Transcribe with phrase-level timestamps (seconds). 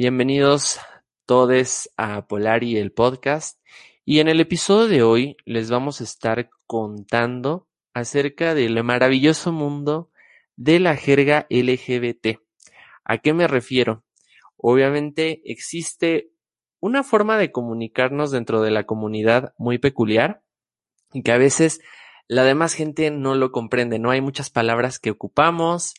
[0.00, 0.78] Bienvenidos
[1.26, 3.58] todos a Polari el podcast
[4.04, 10.12] y en el episodio de hoy les vamos a estar contando acerca del maravilloso mundo
[10.54, 12.38] de la jerga LGBT.
[13.02, 14.04] ¿A qué me refiero?
[14.56, 16.30] Obviamente existe
[16.78, 20.44] una forma de comunicarnos dentro de la comunidad muy peculiar
[21.12, 21.80] y que a veces
[22.28, 24.12] la demás gente no lo comprende, ¿no?
[24.12, 25.94] Hay muchas palabras que ocupamos,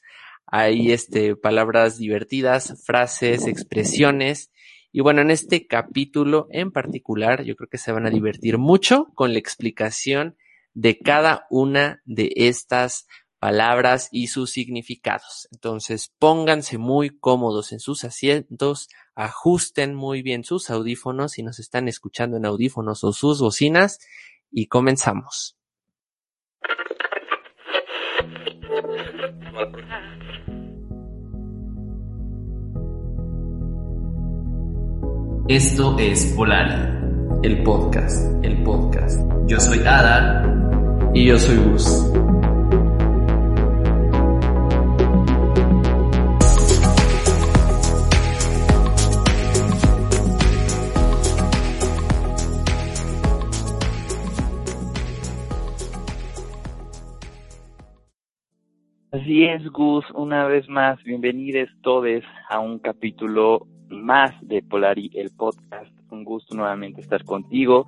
[0.51, 4.51] hay este, palabras divertidas, frases, expresiones.
[4.91, 9.07] Y bueno, en este capítulo en particular, yo creo que se van a divertir mucho
[9.13, 10.35] con la explicación
[10.73, 13.05] de cada una de estas
[13.39, 15.47] palabras y sus significados.
[15.51, 21.87] Entonces, pónganse muy cómodos en sus asientos, ajusten muy bien sus audífonos si nos están
[21.87, 23.99] escuchando en audífonos o sus bocinas
[24.51, 25.55] y comenzamos.
[35.49, 37.01] Esto es Polar,
[37.41, 39.19] el podcast, el podcast.
[39.47, 42.05] Yo soy Ada y yo soy Gus.
[59.11, 65.31] Así es, Gus, una vez más, bienvenidos todos a un capítulo más de Polari, el
[65.31, 65.91] podcast.
[66.11, 67.87] Un gusto nuevamente estar contigo.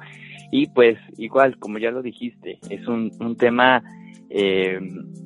[0.51, 3.83] Y pues igual, como ya lo dijiste, es un, un tema
[4.29, 4.79] eh,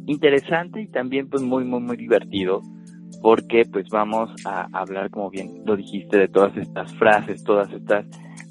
[0.05, 2.61] interesante y también pues muy, muy, muy divertido
[3.21, 8.05] porque pues vamos a hablar, como bien lo dijiste, de todas estas frases, todas estas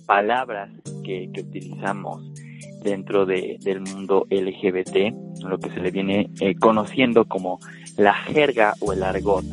[0.07, 0.71] palabras
[1.05, 2.23] que, que utilizamos
[2.83, 5.15] dentro de, del mundo LGBT,
[5.49, 7.59] lo que se le viene eh, conociendo como
[7.97, 9.45] la jerga o el argot,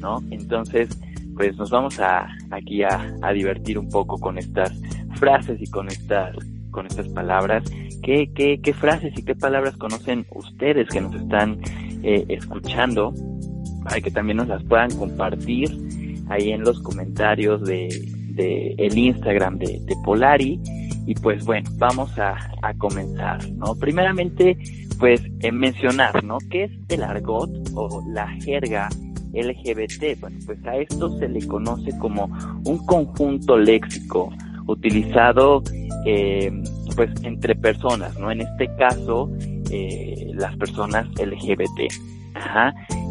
[0.00, 0.22] ¿no?
[0.30, 0.88] Entonces,
[1.38, 4.72] pues nos vamos a aquí a, a divertir un poco con estas
[5.20, 6.34] frases y con estas
[6.72, 7.62] con estas palabras.
[8.02, 11.58] ¿Qué, qué, qué frases y qué palabras conocen ustedes que nos están
[12.02, 13.14] eh, escuchando?
[13.84, 15.70] Para que también nos las puedan compartir
[16.28, 17.88] ahí en los comentarios de,
[18.32, 20.60] de el Instagram de, de Polari.
[21.06, 23.76] Y pues bueno, vamos a, a comenzar, ¿no?
[23.76, 24.58] Primeramente,
[24.98, 26.38] pues en mencionar, ¿no?
[26.50, 28.88] ¿Qué es el argot o la jerga
[29.32, 30.20] LGBT?
[30.20, 32.30] Bueno, pues a esto se le conoce como
[32.64, 34.30] un conjunto léxico
[34.66, 35.62] utilizado
[36.06, 36.50] eh,
[36.96, 38.30] pues entre personas, ¿no?
[38.30, 39.30] En este caso,
[39.70, 41.92] eh, las personas LGBT.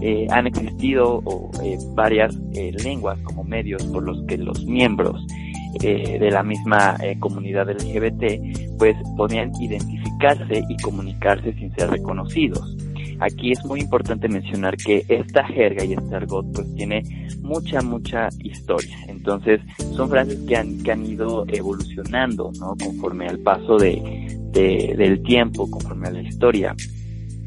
[0.02, 1.24] Eh, han existido
[1.64, 5.26] eh, varias eh, lenguas como medios por los que los miembros
[5.80, 12.76] de la misma comunidad LGBT pues podían identificarse y comunicarse sin ser reconocidos.
[13.20, 17.04] Aquí es muy importante mencionar que esta jerga y este argot pues tiene
[17.42, 18.98] mucha, mucha historia.
[19.08, 19.62] Entonces
[19.96, 22.76] son frases que han, ido evolucionando, ¿no?
[22.84, 26.76] Conforme al paso de, de, del tiempo, conforme a la historia.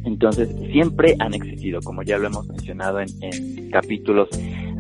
[0.05, 4.29] Entonces siempre han existido, como ya lo hemos mencionado en, en capítulos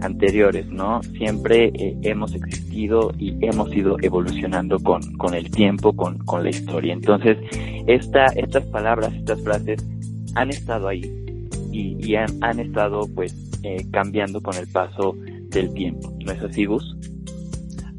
[0.02, 1.02] anteriores, ¿no?
[1.02, 6.50] Siempre eh, hemos existido y hemos ido evolucionando con, con el tiempo, con, con la
[6.50, 6.92] historia.
[6.92, 7.38] Entonces,
[7.86, 9.84] esta, estas palabras, estas frases
[10.34, 11.02] han estado ahí
[11.72, 15.14] y, han, han, estado pues eh, cambiando con el paso
[15.50, 16.12] del tiempo.
[16.24, 16.96] ¿No es así, Gus?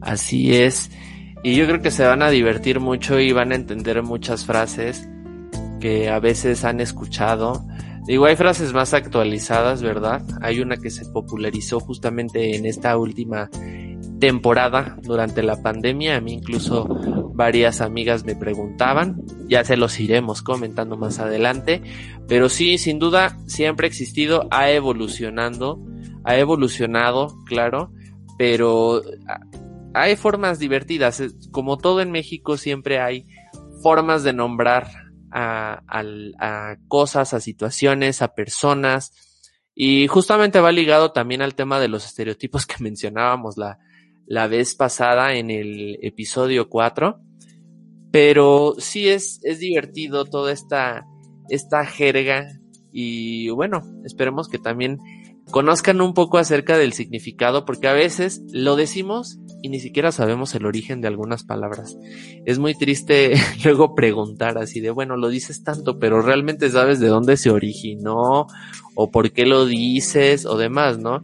[0.02, 0.92] Así es.
[1.44, 5.08] Y yo creo que se van a divertir mucho y van a entender muchas frases
[5.80, 7.66] que a veces han escuchado.
[8.06, 10.24] Digo, hay frases más actualizadas, ¿verdad?
[10.42, 13.50] Hay una que se popularizó justamente en esta última
[14.19, 16.18] temporada durante la pandemia.
[16.18, 19.22] A mí incluso varias amigas me preguntaban.
[19.47, 21.81] Ya se los iremos comentando más adelante.
[22.28, 25.81] Pero sí, sin duda, siempre ha existido, ha evolucionando,
[26.24, 27.92] ha evolucionado, claro.
[28.38, 29.02] Pero
[29.94, 31.22] hay formas divertidas.
[31.52, 33.28] Como todo en México, siempre hay
[33.81, 34.88] formas de nombrar
[35.31, 36.03] a, a,
[36.40, 39.13] a, cosas, a situaciones, a personas.
[39.74, 43.80] Y justamente va ligado también al tema de los estereotipos que mencionábamos la,
[44.31, 47.19] la vez pasada en el episodio 4.
[48.12, 51.06] Pero sí es, es divertido toda esta,
[51.50, 52.48] esta jerga.
[52.94, 55.00] Y bueno, esperemos que también
[55.51, 60.56] conozcan un poco acerca del significado, porque a veces lo decimos y ni siquiera sabemos
[60.56, 61.98] el origen de algunas palabras.
[62.45, 63.33] Es muy triste
[63.66, 68.48] luego preguntar así de, bueno, lo dices tanto, pero realmente sabes de dónde se originó
[68.95, 71.19] o por qué lo dices o demás, ¿no?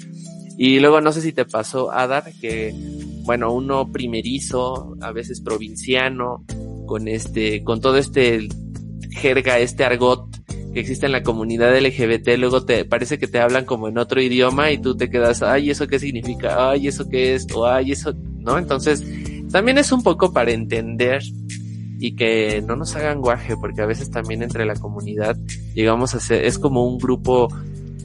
[0.58, 2.74] Y luego no sé si te pasó, Adar, que,
[3.24, 6.44] bueno, uno primerizo, a veces provinciano,
[6.88, 8.48] con este, con todo este
[9.12, 10.28] jerga, este argot
[10.74, 14.22] que existe en la comunidad LGBT, luego te parece que te hablan como en otro
[14.22, 16.72] idioma y tú te quedas, ay, ¿eso qué significa?
[16.72, 17.48] Ay, ¿eso qué es?
[17.54, 18.58] O ay, eso, ¿no?
[18.58, 19.04] Entonces,
[19.52, 21.22] también es un poco para entender
[22.00, 25.36] y que no nos hagan guaje, porque a veces también entre la comunidad
[25.74, 27.48] llegamos a ser, es como un grupo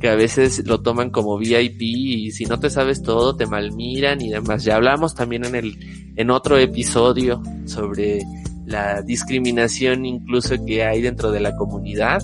[0.03, 4.21] que a veces lo toman como VIP y si no te sabes todo te malmiran
[4.21, 4.65] y demás.
[4.65, 8.23] Ya hablamos también en el, en otro episodio sobre
[8.67, 12.21] la discriminación incluso que hay dentro de la comunidad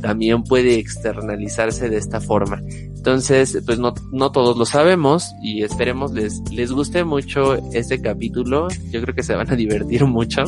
[0.00, 2.62] también puede externalizarse de esta forma.
[2.70, 8.68] Entonces, pues no, no todos lo sabemos y esperemos les, les guste mucho este capítulo.
[8.90, 10.42] Yo creo que se van a divertir mucho.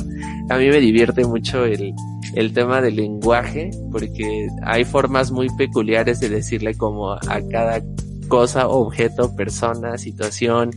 [0.49, 1.93] A mí me divierte mucho el,
[2.35, 7.83] el tema del lenguaje porque hay formas muy peculiares de decirle como a cada
[8.29, 10.71] cosa, objeto, persona, situación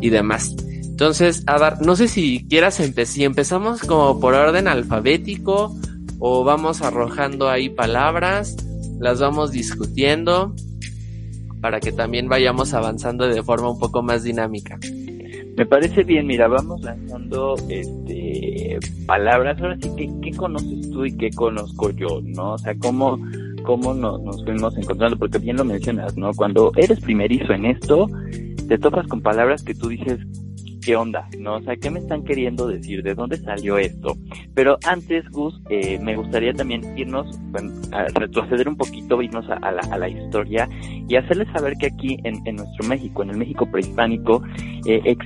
[0.00, 0.54] y demás.
[0.82, 5.74] Entonces, Adar, no sé si quieras empezar, si empezamos como por orden alfabético
[6.18, 8.56] o vamos arrojando ahí palabras,
[8.98, 10.54] las vamos discutiendo
[11.62, 14.78] para que también vayamos avanzando de forma un poco más dinámica.
[15.56, 21.16] Me parece bien, mira, vamos lanzando este palabras, ahora sí que qué conoces tú y
[21.16, 22.52] qué conozco yo, ¿no?
[22.52, 23.18] O sea, cómo
[23.62, 26.32] cómo nos, nos fuimos encontrando, porque bien lo mencionas, ¿no?
[26.34, 28.08] Cuando eres primerizo en esto,
[28.68, 30.18] te topas con palabras que tú dices,
[30.80, 31.56] qué onda, ¿no?
[31.56, 33.02] O sea, ¿qué me están queriendo decir?
[33.02, 34.16] ¿De dónde salió esto?
[34.54, 37.38] Pero antes, Gus, eh, me gustaría también irnos,
[37.92, 40.68] a retroceder un poquito, irnos a, la, a, la, historia
[41.08, 44.42] y hacerles saber que aquí en, nuestro México, en el México prehispánico,
[44.86, 45.16] eh,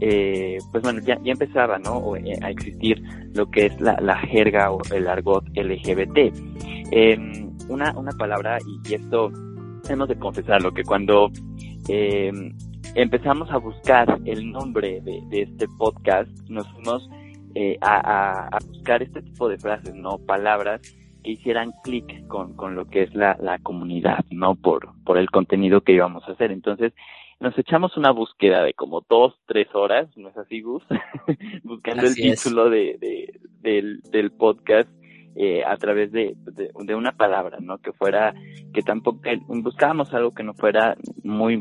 [0.00, 2.16] eh, pues bueno, ya, ya empezaba, ¿no?
[2.16, 3.02] Eh, a existir
[3.34, 6.32] lo que es la, jerga o el argot LGBT.
[6.90, 9.30] Em, una, una palabra, y, esto
[9.88, 11.30] hemos de confesarlo, que cuando
[11.88, 12.30] eh,
[12.94, 17.08] empezamos a buscar el nombre de, de este podcast, nos fuimos
[17.54, 20.18] eh, a, a, buscar este tipo de frases, ¿no?
[20.18, 20.80] Palabras
[21.22, 24.54] que hicieran clic con, con lo que es la, la comunidad, ¿no?
[24.54, 26.50] Por, por el contenido que íbamos a hacer.
[26.50, 26.92] Entonces,
[27.40, 30.82] nos echamos una búsqueda de como dos, tres horas, ¿no es así, Gus?
[31.62, 34.88] Buscando así el título de, de, del, del podcast
[35.34, 36.34] eh, a través de,
[36.84, 37.78] de, una palabra, ¿no?
[37.78, 38.34] Que fuera,
[38.72, 41.56] que tampoco, eh, buscábamos algo que no fuera muy,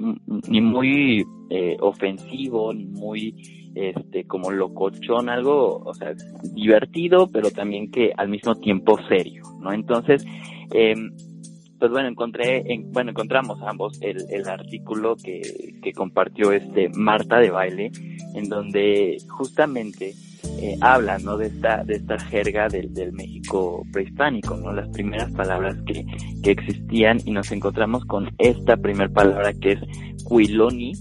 [0.49, 6.13] ni muy eh, ofensivo, ni muy, este, como locochón, algo, o sea,
[6.53, 9.71] divertido, pero también que al mismo tiempo serio, ¿no?
[9.71, 10.25] Entonces,
[10.73, 10.95] eh,
[11.79, 15.41] pues bueno, encontré, en, bueno, encontramos ambos el, el artículo que,
[15.81, 17.91] que compartió este Marta de Baile,
[18.35, 20.13] en donde justamente
[20.59, 21.37] eh, habla ¿no?
[21.37, 26.05] de esta de esta jerga del, del México prehispánico no las primeras palabras que,
[26.43, 29.79] que existían y nos encontramos con esta primera palabra que es
[30.23, 30.93] cuiloni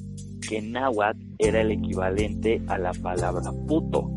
[0.48, 4.10] que en náhuatl era el equivalente a la palabra puto.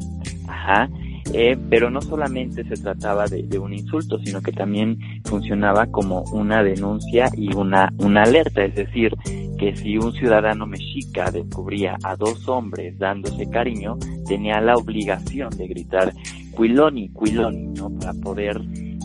[0.48, 0.90] Ajá
[1.32, 6.64] eh, pero no solamente se trataba de, un insulto, sino que también funcionaba como una
[6.64, 9.14] denuncia y una, una alerta, es decir,
[9.58, 13.98] que si un ciudadano mexica descubría a dos hombres dándose cariño,
[14.28, 16.12] tenía la obligación de gritar
[16.58, 17.90] Quiloni, Quiloni, ¿no?
[17.98, 18.58] Para poder,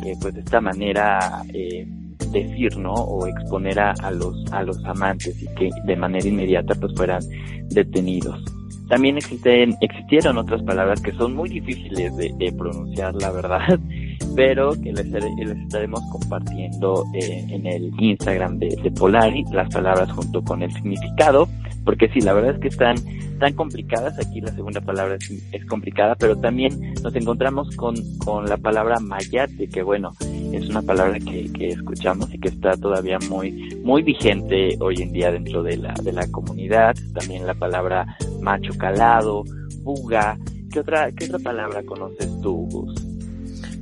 [0.05, 1.87] eh, pues de esta manera, eh,
[2.32, 2.93] decir, ¿no?
[2.93, 7.23] O exponer a, a, los, a los amantes y que de manera inmediata pues fueran
[7.69, 8.57] detenidos.
[8.88, 13.79] También existen, existieron otras palabras que son muy difíciles de, pronunciar, la verdad,
[14.37, 20.43] pero que les, les estaremos compartiendo eh, en el Instagram de, Polari, las palabras junto
[20.43, 21.49] con el significado,
[21.88, 22.96] porque sí, la verdad es que están
[23.38, 25.17] tan complicadas, aquí la segunda palabra
[25.53, 30.10] es, complicada, pero también nos encontramos con, con la palabra mayate, que bueno,
[30.53, 35.12] es una palabra que, que escuchamos y que está todavía muy, muy vigente hoy en
[35.12, 39.44] día dentro de la, de la comunidad, también la palabra macho calado,
[39.81, 40.36] buga,
[40.70, 43.03] ¿qué otra, qué otra palabra conoces tú, Gus?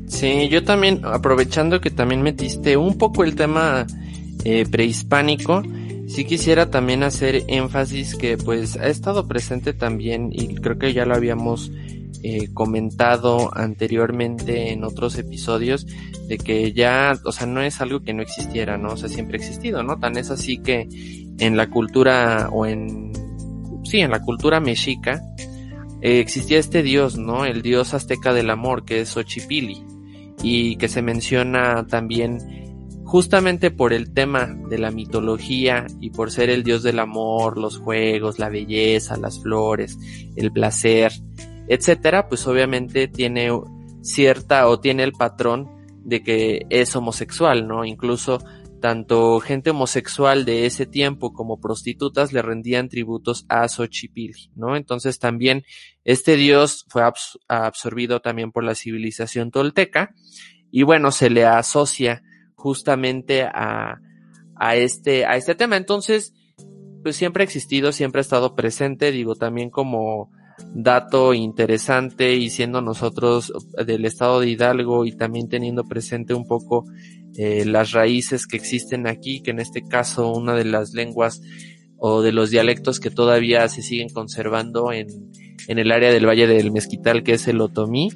[0.06, 3.84] Sí, yo también, aprovechando que también metiste un poco el tema
[4.44, 5.64] eh, prehispánico,
[6.06, 11.04] sí quisiera también hacer énfasis que pues ha estado presente también y creo que ya
[11.04, 11.70] lo habíamos
[12.22, 15.86] eh, comentado anteriormente en otros episodios
[16.26, 18.94] de que ya, o sea, no es algo que no existiera, ¿no?
[18.94, 19.98] O sea, siempre ha existido, ¿no?
[19.98, 20.88] Tan es así que
[21.38, 23.12] en la cultura o en,
[23.84, 25.22] sí, en la cultura mexica
[26.00, 27.44] eh, existía este dios, ¿no?
[27.44, 29.84] El dios azteca del amor que es Xochipili
[30.42, 32.65] y que se menciona también
[33.06, 37.78] justamente por el tema de la mitología y por ser el dios del amor, los
[37.78, 39.96] juegos, la belleza, las flores,
[40.34, 41.12] el placer,
[41.68, 43.50] etcétera, pues obviamente tiene
[44.02, 45.70] cierta o tiene el patrón
[46.04, 47.84] de que es homosexual, ¿no?
[47.84, 48.38] Incluso
[48.80, 54.76] tanto gente homosexual de ese tiempo como prostitutas le rendían tributos a Xochipilli, ¿no?
[54.76, 55.64] Entonces también
[56.04, 60.12] este dios fue abs absorbido también por la civilización tolteca
[60.72, 62.22] y bueno, se le asocia
[62.56, 64.00] justamente a,
[64.56, 65.76] a este, a este tema.
[65.76, 66.34] Entonces,
[67.02, 70.30] pues siempre ha existido, siempre ha estado presente, digo, también como
[70.74, 73.52] dato interesante y siendo nosotros
[73.86, 76.86] del estado de Hidalgo y también teniendo presente un poco
[77.36, 81.42] eh, las raíces que existen aquí, que en este caso una de las lenguas
[81.98, 85.08] o de los dialectos que todavía se siguen conservando en,
[85.68, 88.10] en el área del Valle del Mezquital, que es el otomí.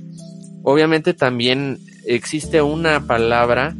[0.62, 3.76] Obviamente también existe una palabra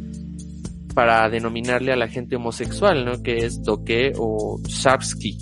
[0.93, 3.23] para denominarle a la gente homosexual, ¿no?
[3.23, 5.37] Que es toque o sapski.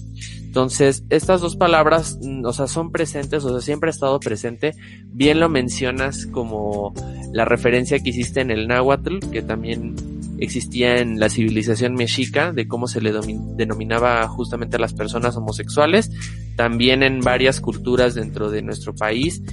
[0.50, 4.74] Entonces, estas dos palabras, mm, o sea, son presentes, o sea, siempre ha estado presente.
[5.06, 6.94] Bien lo mencionas como
[7.32, 9.96] la referencia que hiciste en el náhuatl, que también
[10.39, 13.13] existía en la civilización mexica, de cómo se le
[13.56, 16.12] denominaba justamente a las personas homosexuales.
[16.56, 19.44] También en varias culturas dentro de nuestro país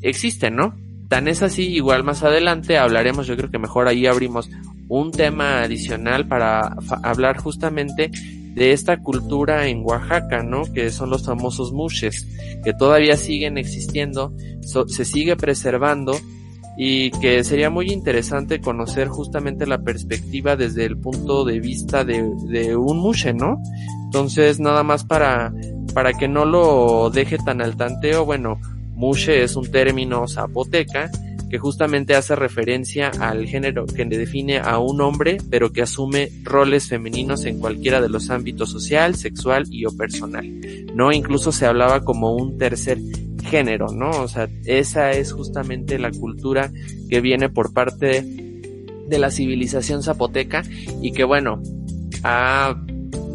[0.00, 0.74] existen, ¿no?
[1.08, 4.48] Tan es así, igual más adelante hablaremos, yo creo que mejor ahí abrimos
[4.90, 8.10] un tema adicional para hablar justamente
[8.54, 10.64] de esta cultura en Oaxaca, ¿no?
[10.64, 12.26] Que son los famosos mushes,
[12.64, 14.34] que todavía siguen existiendo,
[14.88, 16.12] se sigue preservando
[16.76, 22.74] y que sería muy interesante conocer justamente la perspectiva desde el punto de vista de,
[22.76, 23.62] un mushe, ¿no?
[24.06, 25.52] Entonces, nada más para,
[25.94, 28.58] para que no lo deje tan al tanteo, bueno,
[28.94, 31.10] mushe es un término zapoteca
[31.50, 36.88] que justamente hace referencia al género que define a un hombre, pero que asume roles
[36.88, 40.46] femeninos en cualquiera de los ámbitos social, sexual y o personal.
[40.94, 41.12] ¿No?
[41.12, 42.98] Incluso se hablaba como un tercer
[43.44, 44.10] género, ¿no?
[44.10, 46.70] O sea, esa es justamente la cultura
[47.08, 48.24] que viene por parte
[49.08, 50.62] de la civilización zapoteca
[51.02, 51.60] y que bueno,
[52.22, 52.76] ha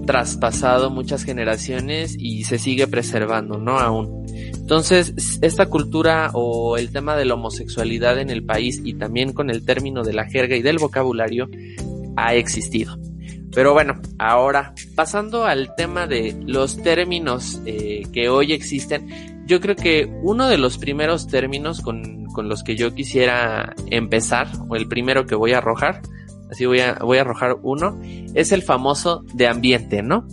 [0.06, 3.78] traspasado muchas generaciones y se sigue preservando, ¿no?
[3.80, 4.26] Aún.
[4.66, 9.52] Entonces, esta cultura o el tema de la homosexualidad en el país y también con
[9.52, 11.48] el término de la jerga y del vocabulario
[12.16, 12.98] ha existido.
[13.54, 19.76] Pero bueno, ahora pasando al tema de los términos eh, que hoy existen, yo creo
[19.76, 24.88] que uno de los primeros términos con, con, los que yo quisiera empezar, o el
[24.88, 26.02] primero que voy a arrojar,
[26.50, 28.02] así voy a, voy a arrojar uno,
[28.34, 30.28] es el famoso de ambiente, ¿no?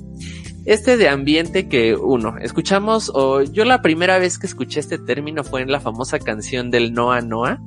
[0.65, 5.43] Este de ambiente que uno, escuchamos, o yo la primera vez que escuché este término
[5.43, 7.61] fue en la famosa canción del Noa Noa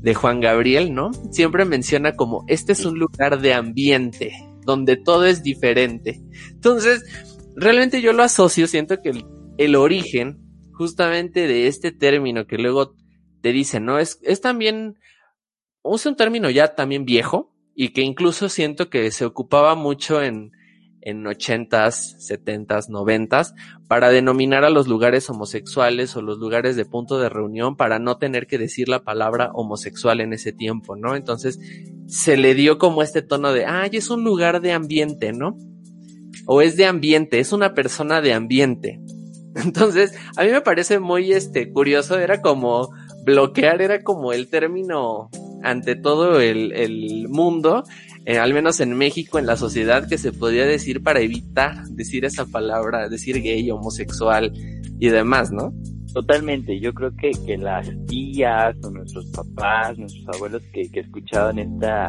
[0.00, 1.10] de Juan Gabriel, ¿no?
[1.32, 4.32] Siempre menciona como este es un lugar de ambiente,
[4.64, 6.20] donde todo es diferente.
[6.52, 7.04] Entonces,
[7.56, 9.24] realmente yo lo asocio, siento que
[9.58, 10.38] el, origen
[10.72, 12.94] justamente de este término que luego
[13.42, 13.98] te dicen, ¿no?
[13.98, 15.00] Es, es también,
[15.82, 20.52] es un término ya también viejo y que incluso siento que se ocupaba mucho en,
[21.02, 23.54] en 80s, 70s, 90s
[23.88, 28.18] para denominar a los lugares homosexuales o los lugares de punto de reunión para no
[28.18, 31.16] tener que decir la palabra homosexual en ese tiempo, ¿no?
[31.16, 31.58] Entonces
[32.06, 35.56] se le dio como este tono de, ay, es un lugar de ambiente, ¿no?
[36.46, 39.00] O es de ambiente, es una persona de ambiente.
[39.54, 42.90] Entonces, a mí me parece muy este curioso, era como
[43.24, 45.30] bloquear, era como el término
[45.62, 47.84] ante todo el, el mundo
[48.30, 52.24] eh, al menos en México, en la sociedad, que se podía decir para evitar decir
[52.24, 54.52] esa palabra, decir gay, homosexual
[55.00, 55.74] y demás, ¿no?
[56.12, 61.58] Totalmente, yo creo que, que las tías o nuestros papás, nuestros abuelos que, que escuchaban
[61.58, 62.06] esta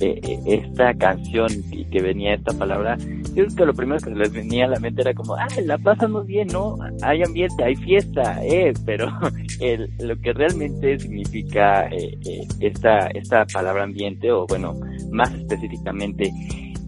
[0.00, 4.10] eh, eh, esta canción y que venía esta palabra, yo creo que lo primero que
[4.10, 6.76] les venía a la mente era como, ah, la pasamos bien, ¿no?
[7.02, 9.08] Hay ambiente, hay fiesta, eh, pero
[9.60, 14.74] el, lo que realmente significa eh, eh, esta, esta palabra ambiente, o bueno,
[15.10, 16.32] más específicamente,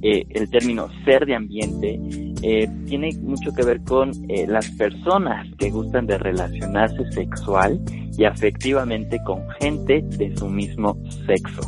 [0.02, 1.98] eh, el término ser de ambiente,
[2.42, 7.80] eh, tiene mucho que ver con eh, las personas que gustan de relacionarse sexual
[8.16, 10.96] y afectivamente con gente de su mismo
[11.26, 11.62] sexo.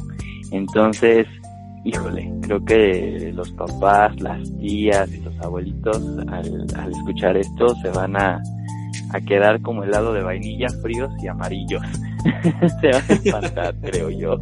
[0.51, 1.27] Entonces,
[1.85, 7.91] híjole, creo que los papás, las tías y los abuelitos al, al escuchar esto se
[7.91, 8.41] van a,
[9.13, 11.83] a quedar como helado de vainilla fríos y amarillos.
[12.81, 14.39] se van a espantar, creo yo.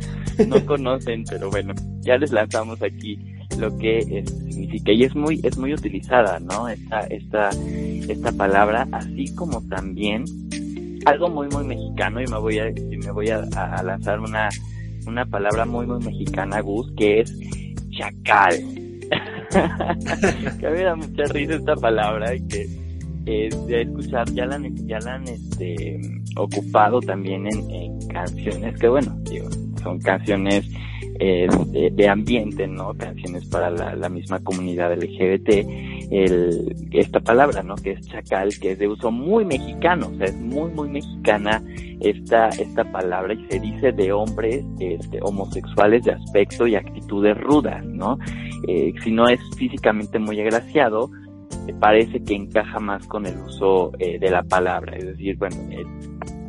[0.46, 3.18] No conocen, pero bueno, ya les lanzamos aquí
[3.58, 6.68] lo que es, significa y es muy es muy utilizada, ¿no?
[6.68, 7.50] Esta esta
[8.08, 10.24] esta palabra, así como también
[11.06, 14.48] algo muy muy mexicano y me voy a me voy a, a lanzar una
[15.08, 17.34] una palabra muy, muy mexicana, Gus, que es
[17.90, 18.54] chacal.
[20.60, 22.66] que me da mucha risa esta palabra y que
[23.26, 26.00] eh, de escuchar ya la han, ya la han este,
[26.36, 29.48] ocupado también en, canciones que, bueno, digo,
[29.82, 30.68] son canciones
[31.20, 31.48] eh,
[31.92, 32.94] de, ambiente, ¿no?
[32.94, 37.74] Canciones para la, la, misma comunidad LGBT el, esta palabra, ¿no?
[37.76, 41.62] Que es chacal, que es de uso muy mexicano, o sea, es muy, muy mexicana
[42.00, 47.84] esta, esta palabra y se dice de hombres este, homosexuales de aspecto y actitudes rudas,
[47.84, 48.18] ¿no?
[48.66, 51.10] Eh, si no es físicamente muy agraciado,
[51.80, 55.84] parece que encaja más con el uso eh, de la palabra, es decir, bueno, eh,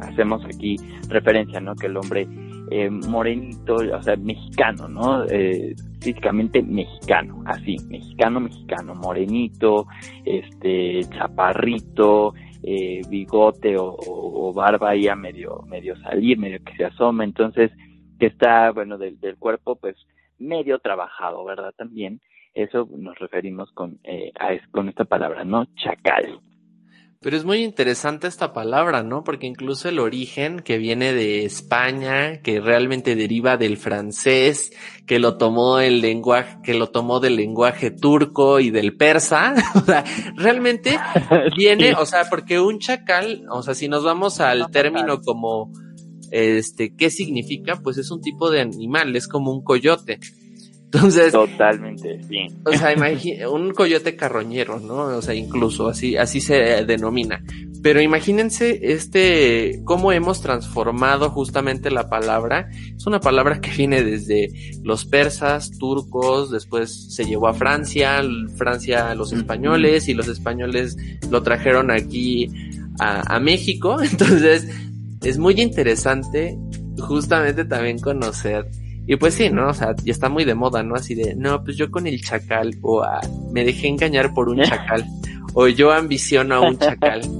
[0.01, 0.77] hacemos aquí
[1.09, 1.75] referencia, ¿no?
[1.75, 2.27] Que el hombre
[2.71, 5.25] eh, morenito, o sea, mexicano, ¿no?
[5.25, 9.87] Eh, físicamente mexicano, así, mexicano, mexicano, morenito,
[10.25, 12.33] este, chaparrito,
[12.63, 17.71] eh, bigote o, barba ahí a medio, medio salir, medio que se asoma, entonces,
[18.19, 19.95] que está, bueno, del, del cuerpo, pues,
[20.37, 21.73] medio trabajado, ¿verdad?
[21.77, 22.19] También,
[22.53, 25.65] eso nos referimos con, eh, a, con esta palabra, ¿no?
[25.75, 26.39] Chacal.
[27.21, 29.25] Pero es muy interesante esta palabra, ¿no?
[29.25, 34.71] Porque incluso el origen que viene de España, que realmente deriva del francés,
[35.05, 39.81] que lo tomó el lenguaje, que lo tomó del lenguaje turco y del persa, o
[39.81, 40.05] sea,
[40.37, 40.97] realmente
[41.57, 45.73] viene, o sea, porque un chacal, o sea, si nos vamos al término como,
[46.31, 47.81] este, ¿qué significa?
[47.83, 50.19] Pues es un tipo de animal, es como un coyote.
[50.91, 51.31] Entonces.
[51.31, 52.47] Totalmente, sí.
[52.65, 55.17] O sea, imagínate, un coyote carroñero, ¿no?
[55.17, 57.43] O sea, incluso así, así se denomina.
[57.83, 62.69] Pero imagínense este, cómo hemos transformado justamente la palabra.
[62.97, 64.51] Es una palabra que viene desde
[64.83, 68.19] los persas, turcos, después se llevó a Francia,
[68.57, 70.97] Francia a los españoles y los españoles
[71.29, 72.49] lo trajeron aquí
[72.99, 74.01] a, a México.
[74.01, 74.67] Entonces,
[75.21, 76.57] es muy interesante
[76.97, 78.65] justamente también conocer
[79.09, 79.69] y pues sí, ¿no?
[79.69, 80.93] O sea, ya está muy de moda, ¿no?
[80.93, 83.19] Así de, no, pues yo con el chacal, o a,
[83.51, 85.03] me dejé engañar por un chacal,
[85.55, 87.21] o yo ambiciono a un chacal.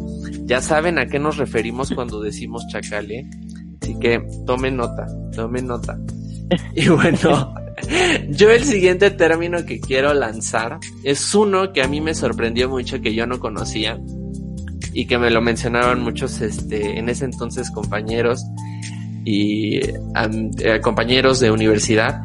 [0.50, 3.24] Ya saben a qué nos referimos cuando decimos chacal, ¿eh?
[3.80, 5.96] Así que tomen nota, tomen nota.
[6.74, 7.54] Y bueno,
[8.30, 13.00] yo el siguiente término que quiero lanzar es uno que a mí me sorprendió mucho,
[13.00, 14.02] que yo no conocía,
[14.92, 18.44] y que me lo mencionaban muchos, este, en ese entonces compañeros,
[19.30, 22.24] y eh, compañeros de universidad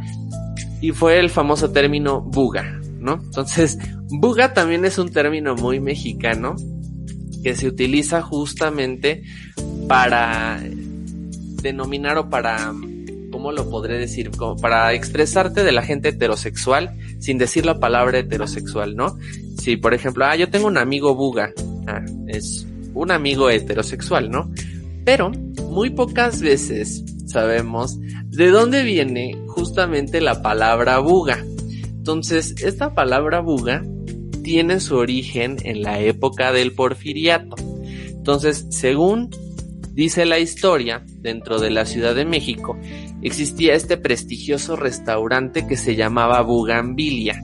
[0.81, 3.21] y fue el famoso término buga, ¿no?
[3.23, 6.57] Entonces, buga también es un término muy mexicano
[7.43, 9.23] que se utiliza justamente
[9.87, 10.63] para
[11.63, 12.73] denominar o para,
[13.31, 14.31] ¿cómo lo podré decir?
[14.31, 19.19] Como para expresarte de la gente heterosexual sin decir la palabra heterosexual, ¿no?
[19.61, 21.53] Si, por ejemplo, ah, yo tengo un amigo buga,
[21.87, 24.51] ah, es un amigo heterosexual, ¿no?
[25.05, 25.31] Pero
[25.71, 31.45] muy pocas veces sabemos de dónde viene justamente la palabra buga.
[31.87, 33.83] Entonces, esta palabra buga
[34.43, 37.57] tiene su origen en la época del porfiriato.
[38.09, 39.31] Entonces, según
[39.93, 42.79] dice la historia, dentro de la Ciudad de México
[43.23, 47.40] existía este prestigioso restaurante que se llamaba Bugambilia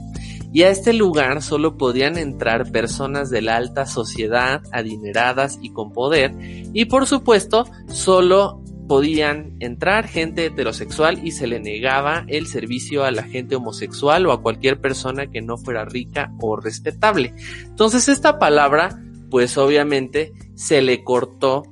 [0.53, 5.91] y a este lugar solo podían entrar personas de la alta sociedad, adineradas y con
[5.91, 6.33] poder,
[6.73, 13.11] y por supuesto solo podían entrar gente heterosexual y se le negaba el servicio a
[13.11, 17.33] la gente homosexual o a cualquier persona que no fuera rica o respetable.
[17.63, 21.63] Entonces esta palabra, pues obviamente se le cortó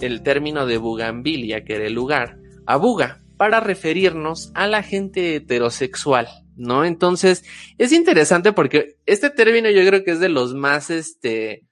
[0.00, 5.36] el término de bugambilia, que era el lugar, a buga, para referirnos a la gente
[5.36, 6.28] heterosexual.
[6.56, 6.84] ¿No?
[6.84, 7.44] Entonces,
[7.78, 11.64] es interesante porque este término yo creo que es de los más, este,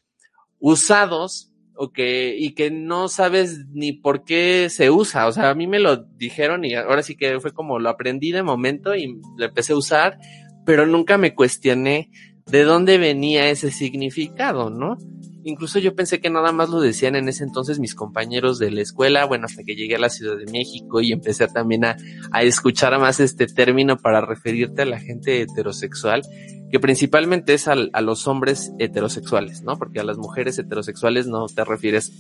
[0.59, 5.27] usados o que, y que no sabes ni por qué se usa.
[5.27, 8.31] O sea, a mí me lo dijeron y ahora sí que fue como lo aprendí
[8.31, 10.19] de momento y lo empecé a usar,
[10.65, 12.11] pero nunca me cuestioné
[12.47, 14.97] de dónde venía ese significado, ¿no?
[15.45, 18.81] Incluso yo pensé que nada más lo decían en ese entonces mis compañeros de la
[18.81, 21.97] escuela, bueno, hasta que llegué a la Ciudad de México y empecé también a,
[22.33, 26.23] a escuchar más este término para referirte a la gente heterosexual,
[26.71, 29.77] que principalmente es a los hombres heterosexuales, ¿no?
[29.77, 32.11] Porque a las mujeres heterosexuales no te refieres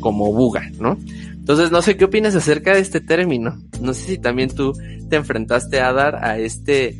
[0.00, 0.96] como buga, ¿no?
[1.32, 3.60] Entonces, no sé qué opinas acerca de este término.
[3.80, 4.72] No sé si también tú
[5.08, 6.96] te enfrentaste a dar a este,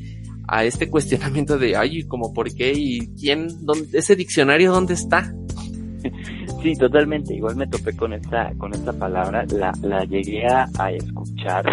[0.49, 5.33] a este cuestionamiento de, ay, como por qué y quién, dónde, ese diccionario dónde está.
[6.63, 7.35] Sí, totalmente.
[7.35, 11.65] Igual me topé con esta, con esta palabra, la, la llegué a, escuchar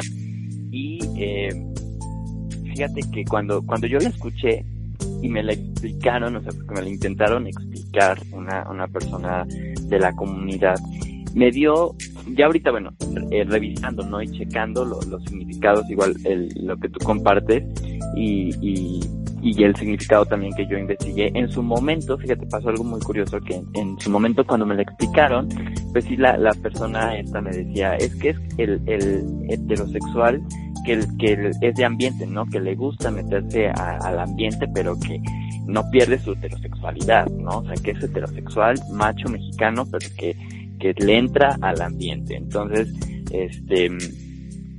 [0.71, 1.49] y eh,
[2.63, 4.65] fíjate que cuando, cuando yo la escuché
[5.21, 9.99] y me la explicaron, o sea, porque me la intentaron explicar una, una persona de
[9.99, 10.75] la comunidad,
[11.33, 11.95] me dio,
[12.27, 12.91] ya ahorita, bueno,
[13.31, 14.21] eh, revisando, ¿no?
[14.21, 17.63] Y checando los significados, igual el, lo que tú compartes
[18.15, 18.99] y, y
[19.55, 21.31] y el significado también que yo investigué.
[21.33, 24.81] En su momento, fíjate, pasó algo muy curioso que en, su momento cuando me lo
[24.81, 25.47] explicaron,
[25.91, 30.41] pues sí, la, la persona esta me decía, es que es el, el heterosexual
[30.85, 32.45] que, que es de ambiente, ¿no?
[32.45, 35.21] Que le gusta meterse al ambiente, pero que
[35.65, 37.59] no pierde su heterosexualidad, ¿no?
[37.59, 40.35] O sea, que es heterosexual, macho mexicano, pero que,
[40.79, 42.35] que le entra al ambiente.
[42.35, 42.93] Entonces,
[43.31, 43.89] este,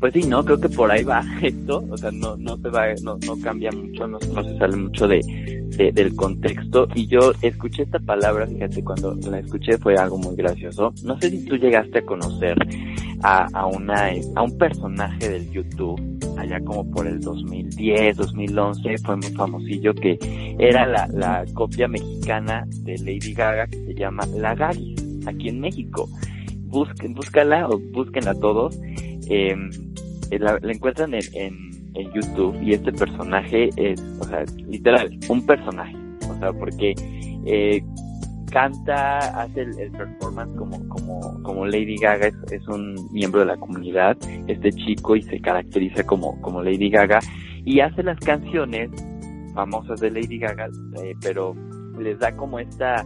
[0.01, 2.87] pues sí, no, creo que por ahí va esto, o sea, no, no se va,
[3.03, 5.21] no, no cambia mucho, no, no se sale mucho de,
[5.93, 6.89] del contexto.
[6.95, 10.93] Y yo escuché esta palabra, fíjate, cuando la escuché fue algo muy gracioso.
[11.05, 12.57] No sé si tú llegaste a conocer
[13.23, 16.01] a, a una, a un personaje del YouTube
[16.39, 20.19] allá como por el 2010, 2011, fue muy famosillo que
[20.59, 25.61] era la, la copia mexicana de Lady Gaga que se llama La Garis, aquí en
[25.61, 26.09] México.
[26.69, 28.79] Busquen, búscala o búsquenla todos.
[29.31, 29.57] Eh,
[30.31, 35.97] la, encuentran en, en, YouTube y este personaje es, o sea, literal, un personaje.
[36.31, 36.95] O sea, porque
[37.47, 37.83] eh,
[38.51, 44.17] canta, hace el, performance como, como, como Lady Gaga, es, un miembro de la comunidad,
[44.47, 47.21] este chico, y se caracteriza como, como Lady Gaga,
[47.65, 48.91] y hace las canciones
[49.55, 50.69] famosas de Lady Gaga,
[51.03, 51.55] eh, pero
[51.99, 53.05] les da como esta,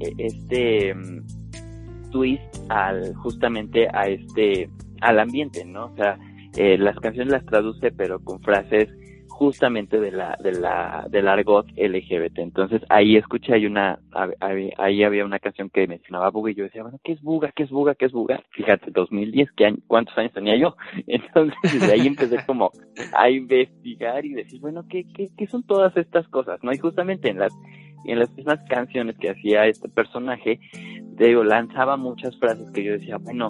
[0.00, 4.70] e, este mm, twist al, justamente a este,
[5.00, 5.86] al ambiente, ¿no?
[5.86, 6.18] O sea,
[6.56, 8.88] eh, las canciones las traduce, pero con frases
[9.40, 12.40] justamente de la, de la, del argot LGBT.
[12.40, 13.98] Entonces ahí escuché, hay una,
[14.76, 17.50] ahí había una canción que mencionaba Buga y yo decía, bueno, ¿qué es Buga?
[17.56, 17.94] ¿Qué es Buga?
[17.94, 18.44] ¿Qué es Buga?
[18.50, 20.76] Fíjate, 2010, ¿qué ¿cuántos años tenía yo?
[21.06, 22.70] Entonces desde ahí empecé como
[23.16, 26.62] a investigar y decir, bueno, ¿qué, qué, qué son todas estas cosas?
[26.62, 26.70] ¿No?
[26.74, 27.54] Y justamente en las,
[28.04, 30.60] en las mismas canciones que hacía este personaje,
[31.16, 33.48] digo, lanzaba muchas frases que yo decía, bueno,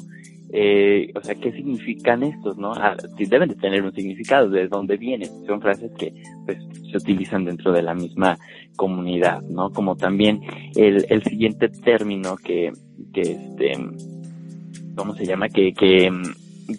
[0.52, 2.72] eh, o sea, ¿qué significan estos, no?
[2.72, 5.28] Ah, deben de tener un significado, de dónde vienen.
[5.46, 6.12] Son frases que,
[6.44, 6.58] pues,
[6.90, 8.36] se utilizan dentro de la misma
[8.76, 9.70] comunidad, ¿no?
[9.70, 10.40] Como también
[10.74, 12.72] el, el siguiente término que,
[13.12, 13.72] que este,
[14.96, 15.48] ¿cómo se llama?
[15.48, 16.10] Que, que,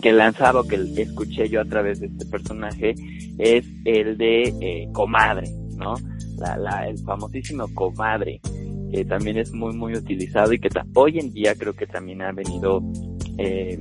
[0.02, 2.94] que lanzaba, que escuché yo a través de este personaje,
[3.38, 5.94] es el de eh, comadre, ¿no?
[6.38, 8.42] La, la, el famosísimo comadre,
[8.92, 12.34] que también es muy, muy utilizado y que hoy en día creo que también ha
[12.34, 12.82] venido
[13.38, 13.80] eh,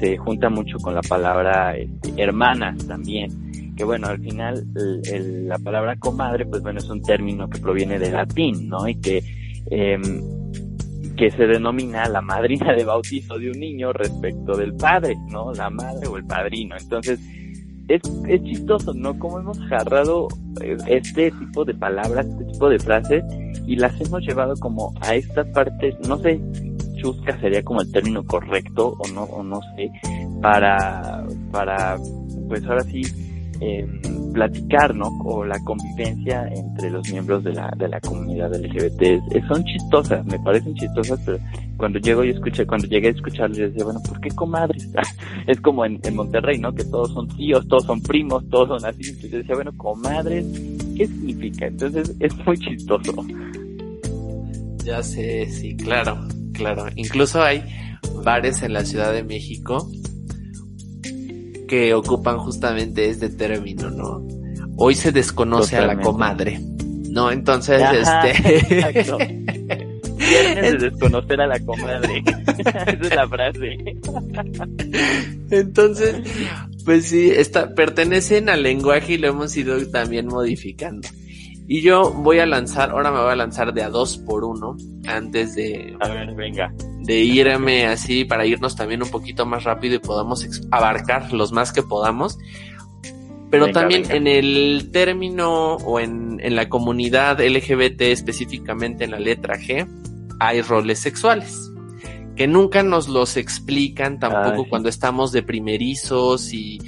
[0.00, 4.66] se, junta mucho con la palabra este, hermana también, que bueno, al final
[5.46, 8.86] la palabra comadre, pues bueno, es un término que proviene del latín, ¿no?
[8.88, 9.22] Y que,
[9.70, 10.22] em,
[11.16, 15.52] que se denomina la madrina de bautizo de un niño respecto del padre, ¿no?
[15.52, 16.76] La madre o el padrino.
[16.78, 17.20] Entonces,
[17.88, 19.18] es, es chistoso, ¿no?
[19.18, 20.28] Como hemos agarrado
[20.62, 23.24] eh, este tipo de palabras, este tipo de frases
[23.66, 26.40] y las hemos llevado como a estas partes, no sé,
[27.00, 29.90] chusca sería como el término correcto o no o no sé
[30.40, 31.96] para para
[32.48, 33.02] pues ahora sí
[33.60, 33.86] eh,
[34.32, 39.64] platicar no o la convivencia entre los miembros de la de la comunidad LGBT son
[39.64, 41.38] chistosas me parecen chistosas pero
[41.76, 44.88] cuando llego y escuché cuando llegué a escucharles decía bueno por qué comadres
[45.46, 48.88] es como en, en Monterrey no que todos son tíos todos son primos todos son
[48.88, 49.02] así.
[49.08, 50.46] Entonces decía bueno comadres
[50.96, 53.24] qué significa entonces es muy chistoso.
[54.84, 56.18] Ya sé sí claro
[56.60, 56.86] claro.
[56.96, 57.64] Incluso hay
[58.24, 59.90] bares en la Ciudad de México
[61.68, 64.26] que ocupan justamente este término, ¿no?
[64.76, 66.60] Hoy se desconoce a la comadre,
[67.10, 67.30] ¿no?
[67.30, 69.00] Entonces, este...
[70.20, 72.22] Viernes de desconocer a la comadre.
[72.58, 73.78] Esa es la frase.
[75.50, 76.16] Entonces,
[76.84, 81.08] pues sí, está, pertenecen al lenguaje y lo hemos ido también modificando.
[81.72, 84.76] Y yo voy a lanzar, ahora me voy a lanzar de a dos por uno,
[85.06, 86.74] antes de, a ver, venga.
[87.02, 91.72] de irme así para irnos también un poquito más rápido y podamos abarcar los más
[91.72, 92.40] que podamos.
[93.52, 99.56] Pero también en el término o en, en la comunidad LGBT, específicamente en la letra
[99.56, 99.86] G,
[100.40, 101.70] hay roles sexuales
[102.34, 106.78] que nunca nos los explican tampoco cuando estamos de primerizos y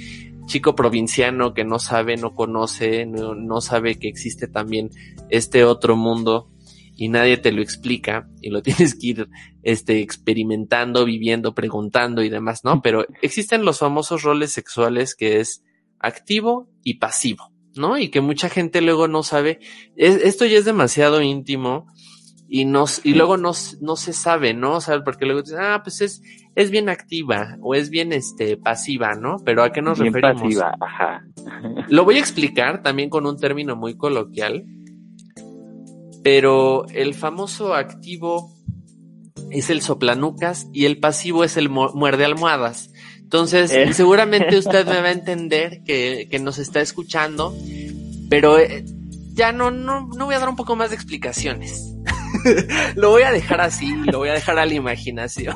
[0.53, 4.91] chico provinciano que no sabe, no conoce, no, sabe que existe también
[5.31, 6.51] este otro mundo
[6.95, 9.29] y nadie te lo explica y lo tienes que ir
[9.63, 12.83] este experimentando, viviendo, preguntando y demás, ¿no?
[12.83, 15.63] Pero existen los famosos roles sexuales que es
[15.97, 17.97] activo y pasivo, ¿no?
[17.97, 19.59] Y que mucha gente luego no sabe.
[19.95, 21.87] esto ya es demasiado íntimo
[22.47, 24.77] y nos, y luego no, no se sabe, ¿no?
[24.77, 26.21] O porque luego dicen, ah, pues es,
[26.55, 29.37] es bien activa o es bien este pasiva, ¿no?
[29.43, 30.41] Pero ¿a qué nos bien referimos?
[30.41, 31.25] Pasiva, ajá.
[31.89, 34.65] Lo voy a explicar también con un término muy coloquial.
[36.23, 38.53] Pero el famoso activo
[39.51, 42.91] es el soplanucas y el pasivo es el muerde almohadas.
[43.19, 43.91] Entonces, eh.
[43.93, 47.53] seguramente usted me va a entender que, que nos está escuchando,
[48.29, 48.85] pero eh,
[49.33, 51.93] ya no, no, no voy a dar un poco más de explicaciones.
[52.95, 55.55] lo voy a dejar así, lo voy a dejar a la imaginación.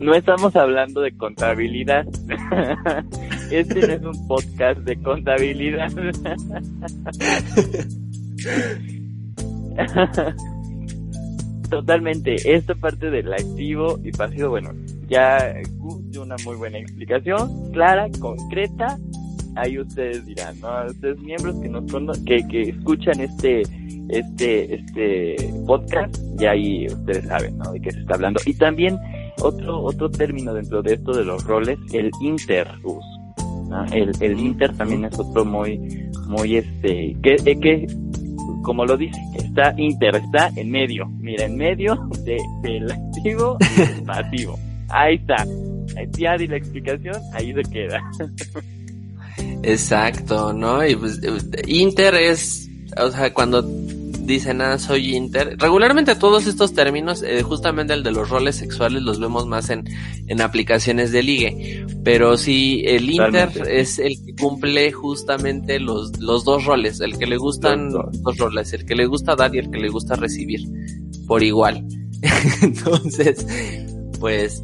[0.00, 2.04] no estamos hablando de contabilidad.
[3.50, 5.92] Este no es un podcast de contabilidad.
[11.70, 14.70] Totalmente, esta parte del activo y pasivo, bueno,
[15.08, 15.54] ya
[16.10, 18.98] dio una muy buena explicación, clara, concreta.
[19.56, 20.86] Ahí ustedes dirán, ¿no?
[20.86, 21.84] Ustedes miembros que nos
[22.24, 23.62] que, que escuchan este
[24.08, 25.36] este este
[25.66, 27.72] podcast, ya ahí ustedes saben, ¿no?
[27.72, 28.40] De qué se está hablando.
[28.46, 28.98] Y también
[29.40, 33.04] otro otro término dentro de esto de los roles, el interbus.
[33.92, 35.78] El, el inter también es otro muy
[36.28, 37.86] muy este que que
[38.64, 41.06] como lo dice, está inter, está en medio.
[41.20, 44.58] Mira, en medio de, del activo y del pasivo.
[44.88, 45.46] Ahí está.
[46.18, 48.00] Ya di la explicación, ahí se queda.
[49.62, 50.84] Exacto, ¿no?
[50.84, 51.20] Y pues,
[51.66, 53.62] Inter es, o sea, cuando
[54.26, 55.56] dicen, ah, soy inter.
[55.58, 59.84] Regularmente todos estos términos, eh, justamente el de los roles sexuales, los vemos más en,
[60.26, 61.86] en aplicaciones de ligue.
[62.02, 67.26] Pero sí, el inter es el que cumple justamente los, los dos roles, el que
[67.26, 70.16] le gustan los dos roles, el que le gusta dar y el que le gusta
[70.16, 70.60] recibir,
[71.26, 71.86] por igual.
[72.62, 73.46] Entonces,
[74.20, 74.62] pues,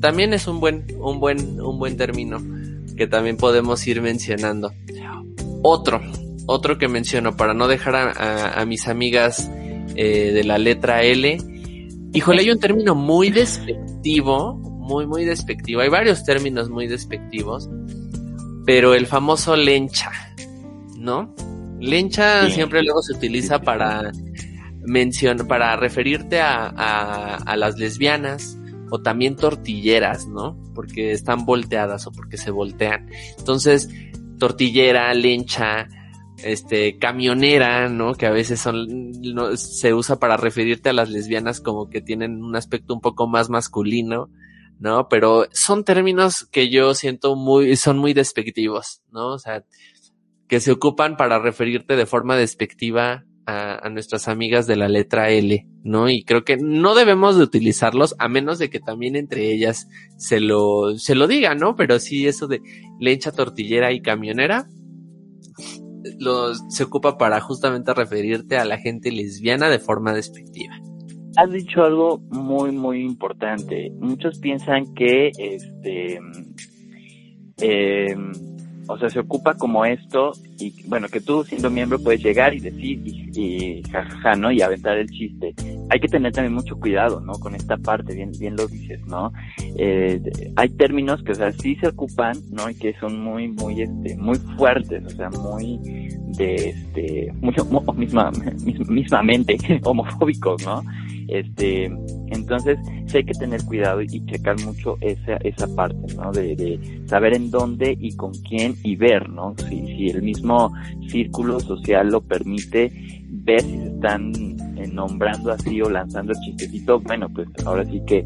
[0.00, 2.42] también es un buen, un buen, un buen término
[2.96, 4.72] que también podemos ir mencionando.
[5.62, 6.02] Otro,
[6.46, 9.50] otro que menciono para no dejar a, mis amigas
[9.96, 11.38] eh, de la letra L.
[12.12, 15.80] Híjole, hay un término muy despectivo, muy, muy despectivo.
[15.80, 17.68] Hay varios términos muy despectivos,
[18.64, 20.10] pero el famoso lencha,
[20.98, 21.34] ¿no?
[21.80, 24.12] Lencha siempre luego se utiliza para
[24.82, 28.58] mencionar, para referirte a, a, a las lesbianas
[28.90, 30.56] o también tortilleras, ¿no?
[30.74, 33.08] Porque están volteadas o porque se voltean.
[33.38, 33.88] Entonces,
[34.38, 35.88] tortillera, lencha,
[36.42, 38.14] este, camionera, ¿no?
[38.14, 39.12] Que a veces son,
[39.56, 43.50] se usa para referirte a las lesbianas como que tienen un aspecto un poco más
[43.50, 44.30] masculino,
[44.78, 45.08] ¿no?
[45.08, 49.28] Pero son términos que yo siento muy, son muy despectivos, ¿no?
[49.28, 49.64] O sea,
[50.48, 55.30] que se ocupan para referirte de forma despectiva a, a, nuestras amigas de la letra
[55.30, 56.08] L, ¿no?
[56.08, 60.40] Y creo que no debemos de utilizarlos a menos de que también entre ellas se
[60.40, 61.76] lo, se lo digan, ¿no?
[61.76, 62.60] Pero sí eso de
[62.98, 64.66] lencha tortillera y camionera,
[66.68, 70.74] se ocupa para justamente referirte a la gente lesbiana de forma despectiva.
[71.36, 73.90] Has dicho algo muy muy importante.
[73.98, 76.20] Muchos piensan que este
[77.58, 78.16] eh,
[78.86, 82.60] o sea, se ocupa como esto y bueno, que tú siendo miembro puedes llegar y
[82.60, 83.00] decir
[83.36, 84.52] y, jajaja, ¿no?
[84.52, 85.54] Y aventar el chiste.
[85.90, 87.32] Hay que tener también mucho cuidado, ¿no?
[87.34, 89.32] Con esta parte, bien, bien lo dices, ¿no?
[89.76, 90.20] Eh,
[90.56, 92.70] hay términos que, o sea, sí se ocupan, ¿no?
[92.70, 95.78] Y que son muy, muy, este, muy fuertes, o sea, muy
[96.36, 97.64] de, este, mucho,
[97.94, 98.30] misma,
[98.88, 100.82] mismamente homofóbicos, ¿no?
[101.28, 101.90] Este,
[102.28, 106.32] entonces, sí hay que tener cuidado y checar mucho esa, esa parte, ¿no?
[106.32, 109.54] De, de saber en dónde y con quién y ver, ¿no?
[109.68, 110.43] Si, si el mismo
[111.08, 112.92] círculo social lo permite,
[113.28, 114.32] ver si se están
[114.76, 118.24] eh, nombrando así o lanzando el chistecito, bueno, pues ahora sí que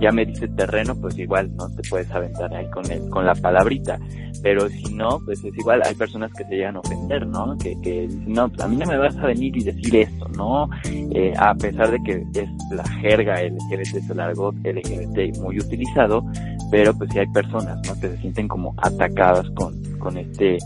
[0.00, 3.34] ya me dice terreno, pues igual no te puedes aventar ahí con el, con la
[3.34, 3.98] palabrita.
[4.42, 7.56] Pero si no, pues es igual, hay personas que se llegan a ofender, ¿no?
[7.58, 10.26] Que, que dicen, no, pues a mí no me vas a venir y decir esto,
[10.36, 10.70] ¿no?
[10.86, 16.24] Eh, a pesar de que es la jerga LGBT, es el argot LGBT muy utilizado,
[16.70, 18.00] pero pues sí hay personas, ¿no?
[18.00, 20.56] Que se sienten como atacadas con, con este,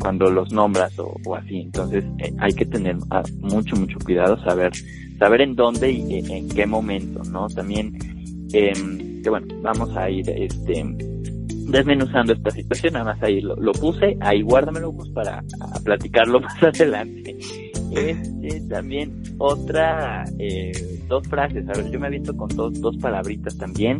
[0.00, 1.60] cuando los nombras o, así.
[1.60, 4.72] Entonces eh, hay que tener ah, mucho, mucho cuidado, saber,
[5.18, 7.48] saber en dónde y en qué momento, ¿no?
[7.48, 7.96] También
[8.52, 8.72] eh,
[9.22, 10.84] que bueno, vamos a ir este
[11.68, 15.44] desmenuzando esta situación, nada más ahí lo, puse, ahí guárdamelo pues, para
[15.84, 17.36] platicarlo más adelante.
[17.92, 20.72] Este, también otra, eh,
[21.08, 23.98] dos frases, a ver, yo me aviento con dos, dos palabritas también.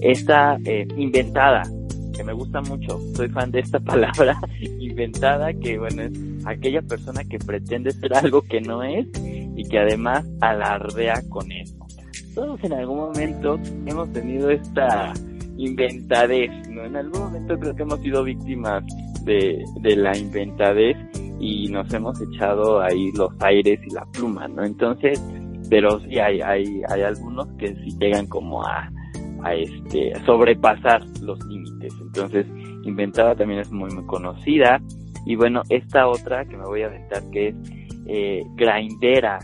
[0.00, 1.62] Esta eh, inventada,
[2.20, 4.38] que me gusta mucho, soy fan de esta palabra,
[4.78, 6.12] inventada, que bueno, es
[6.46, 9.06] aquella persona que pretende ser algo que no es
[9.56, 11.80] y que además alardea con eso
[12.34, 15.12] todos en algún momento hemos tenido esta
[15.56, 16.84] inventadez, ¿no?
[16.84, 18.84] En algún momento creo que hemos sido víctimas
[19.24, 20.96] de, de la inventadez
[21.38, 24.64] y nos hemos echado ahí los aires y la pluma, ¿no?
[24.64, 25.22] Entonces,
[25.68, 28.90] pero sí hay, hay, hay algunos que sí llegan como a,
[29.42, 31.94] a este, sobrepasar los límites.
[32.00, 32.46] Entonces,
[32.84, 34.80] inventada también es muy, muy conocida.
[35.26, 37.54] Y bueno, esta otra que me voy a aventar que es
[38.06, 39.38] eh, grindera.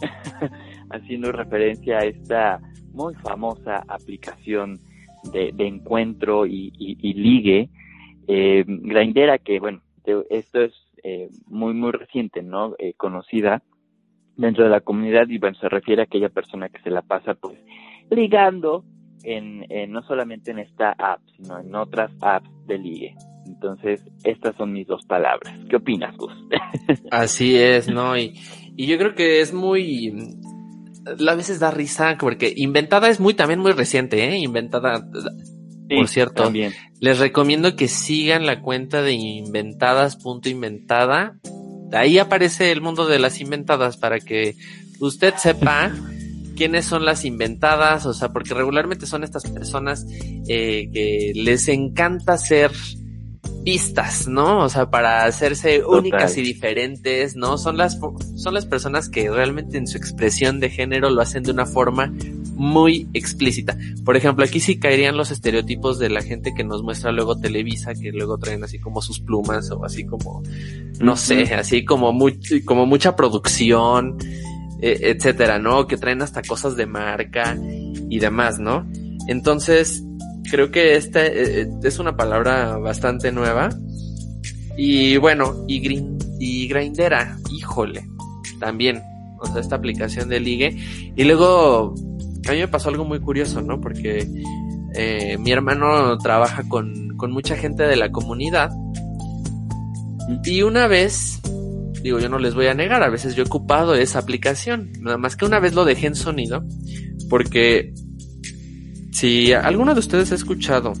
[0.90, 2.60] haciendo referencia a esta
[2.92, 4.78] muy famosa aplicación
[5.32, 6.72] de, encuentro y,
[7.14, 7.70] ligue,
[8.26, 9.80] eh, Grindera, que bueno,
[10.30, 12.74] esto es eh, muy, muy reciente, ¿no?
[12.78, 13.62] Eh, conocida
[14.36, 17.34] dentro de la comunidad y bueno, se refiere a aquella persona que se la pasa
[17.34, 17.58] pues
[18.10, 18.84] ligando
[19.24, 23.14] en, no solamente en esta app, sino en otras apps de ligue.
[23.46, 25.54] Entonces, estas son mis dos palabras.
[25.68, 26.32] ¿Qué opinas, Gus?
[27.10, 28.16] Así es, ¿no?
[28.16, 28.34] Y,
[28.76, 30.36] y yo creo que es muy,
[31.06, 34.38] a veces da risa porque inventada es muy también muy reciente, ¿eh?
[34.38, 35.06] Inventada.
[35.88, 36.72] por cierto, también.
[37.00, 41.36] les recomiendo que sigan la cuenta de inventadas.inventada.
[41.92, 44.54] Ahí aparece el mundo de las inventadas para que
[45.00, 45.90] usted sepa
[46.60, 50.04] quiénes son las inventadas, o sea, porque regularmente son estas personas
[50.46, 52.70] eh, que les encanta ser
[53.64, 54.58] pistas, ¿no?
[54.58, 57.56] O sea, para hacerse únicas y diferentes, ¿no?
[57.56, 57.98] Son las,
[58.36, 62.12] son las personas que realmente en su expresión de género lo hacen de una forma
[62.56, 63.78] muy explícita.
[64.04, 67.94] Por ejemplo, aquí sí caerían los estereotipos de la gente que nos muestra luego Televisa,
[67.94, 70.42] que luego traen así como sus plumas o así como,
[71.00, 74.18] no sé, así como muy, como mucha producción,
[74.82, 75.86] e, etcétera, ¿no?
[75.86, 77.56] Que traen hasta cosas de marca
[78.08, 78.86] y demás, ¿no?
[79.28, 80.02] Entonces,
[80.50, 83.70] creo que esta eh, es una palabra bastante nueva.
[84.76, 85.80] Y bueno, y,
[86.38, 88.08] y Grindera, híjole,
[88.58, 89.02] también,
[89.38, 90.76] o sea, esta aplicación de ligue.
[91.16, 91.94] Y luego,
[92.48, 93.80] a mí me pasó algo muy curioso, ¿no?
[93.80, 94.26] Porque
[94.94, 98.70] eh, mi hermano trabaja con, con mucha gente de la comunidad.
[100.44, 101.40] Y una vez,
[102.02, 104.92] digo, yo no les voy a negar, a veces yo he ocupado esa aplicación.
[105.00, 106.64] Nada más que una vez lo dejé en sonido,
[107.28, 107.92] porque
[109.12, 110.92] si alguno de ustedes ha escuchado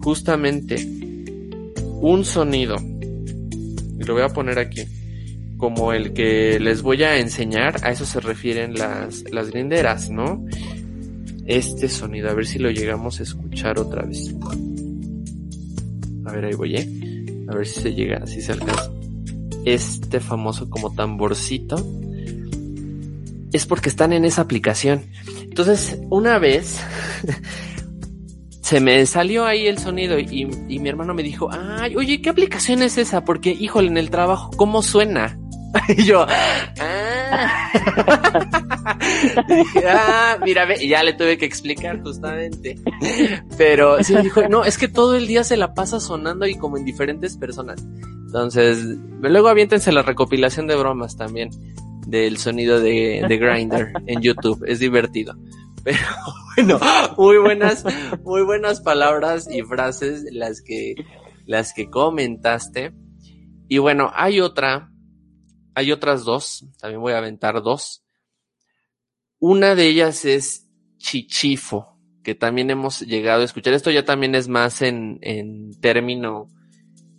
[0.00, 0.86] justamente
[2.00, 4.82] un sonido, y lo voy a poner aquí,
[5.56, 10.44] como el que les voy a enseñar, a eso se refieren las, las grinderas, ¿no?
[11.46, 14.34] Este sonido, a ver si lo llegamos a escuchar otra vez.
[16.24, 17.44] A ver, ahí voy, ¿eh?
[17.48, 19.01] A ver si se llega, si se alcanza.
[19.64, 21.76] Este famoso como tamborcito.
[23.52, 25.04] Es porque están en esa aplicación.
[25.42, 26.80] Entonces, una vez
[28.62, 32.82] se me salió ahí el sonido y, mi hermano me dijo, ay, oye, ¿qué aplicación
[32.82, 33.24] es esa?
[33.24, 35.38] Porque, híjole, en el trabajo, ¿cómo suena?
[35.88, 37.01] y yo, ah.
[39.86, 42.78] Ah, mira, y ya le tuve que explicar justamente.
[43.56, 46.76] Pero sí dijo, no, es que todo el día se la pasa sonando y como
[46.76, 47.82] en diferentes personas.
[48.26, 48.84] Entonces,
[49.20, 51.50] luego aviéntense la recopilación de bromas también
[52.06, 54.64] del sonido de, de Grinder en YouTube.
[54.66, 55.34] Es divertido.
[55.84, 55.98] Pero
[56.56, 56.78] bueno,
[57.16, 57.84] muy buenas,
[58.24, 60.94] muy buenas palabras y frases las que,
[61.46, 62.92] las que comentaste.
[63.68, 64.91] Y bueno, hay otra,
[65.74, 68.02] hay otras dos, también voy a aventar dos.
[69.38, 73.74] Una de ellas es chichifo, que también hemos llegado a escuchar.
[73.74, 76.48] Esto ya también es más en, en término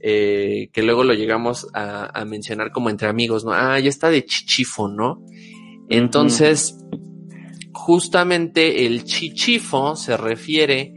[0.05, 3.53] eh, que luego lo llegamos a, mencionar como entre amigos, ¿no?
[3.53, 5.23] Ah, ya está de chichifo, ¿no?
[5.87, 6.77] Entonces,
[7.71, 10.93] justamente el chichifo se refiere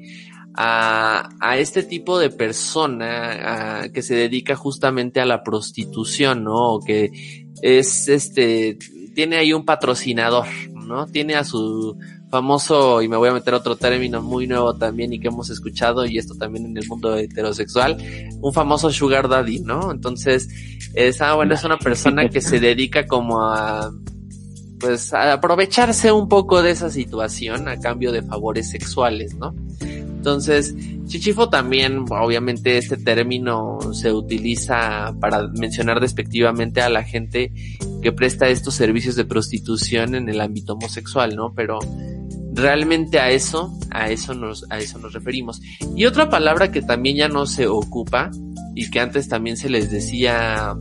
[0.57, 6.75] a, a este tipo de persona que se dedica justamente a la prostitución, ¿no?
[6.75, 7.11] O que
[7.63, 8.79] es este,
[9.15, 11.07] tiene ahí un patrocinador, ¿no?
[11.07, 11.99] Tiene a su
[12.31, 16.05] famoso, y me voy a meter otro término muy nuevo también y que hemos escuchado,
[16.07, 17.97] y esto también en el mundo heterosexual,
[18.41, 19.91] un famoso sugar daddy, ¿no?
[19.91, 20.49] Entonces,
[20.95, 23.91] es, ah, bueno, es una persona que se dedica como a,
[24.81, 29.55] pues, a aprovecharse un poco de esa situación a cambio de favores sexuales, ¿no?
[30.27, 30.75] Entonces,
[31.07, 37.53] chichifo también, obviamente este término se utiliza para mencionar despectivamente a la gente
[38.03, 41.55] que presta estos servicios de prostitución en el ámbito homosexual, ¿no?
[41.55, 41.79] Pero
[42.55, 45.63] realmente a eso, a eso nos, a eso nos referimos.
[45.95, 48.33] Y otra palabra que también ya no se ocupa
[48.75, 50.77] y que antes también se les decía,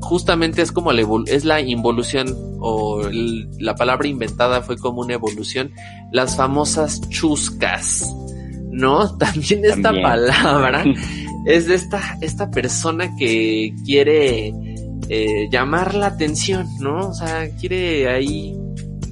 [0.00, 5.72] justamente es como la es la involución o la palabra inventada fue como una evolución,
[6.10, 8.08] las famosas chuscas,
[8.72, 9.16] ¿no?
[9.18, 10.84] También esta palabra
[11.46, 14.52] es de esta, esta persona que quiere
[15.08, 17.10] eh, llamar la atención, ¿no?
[17.10, 18.56] O sea, quiere ahí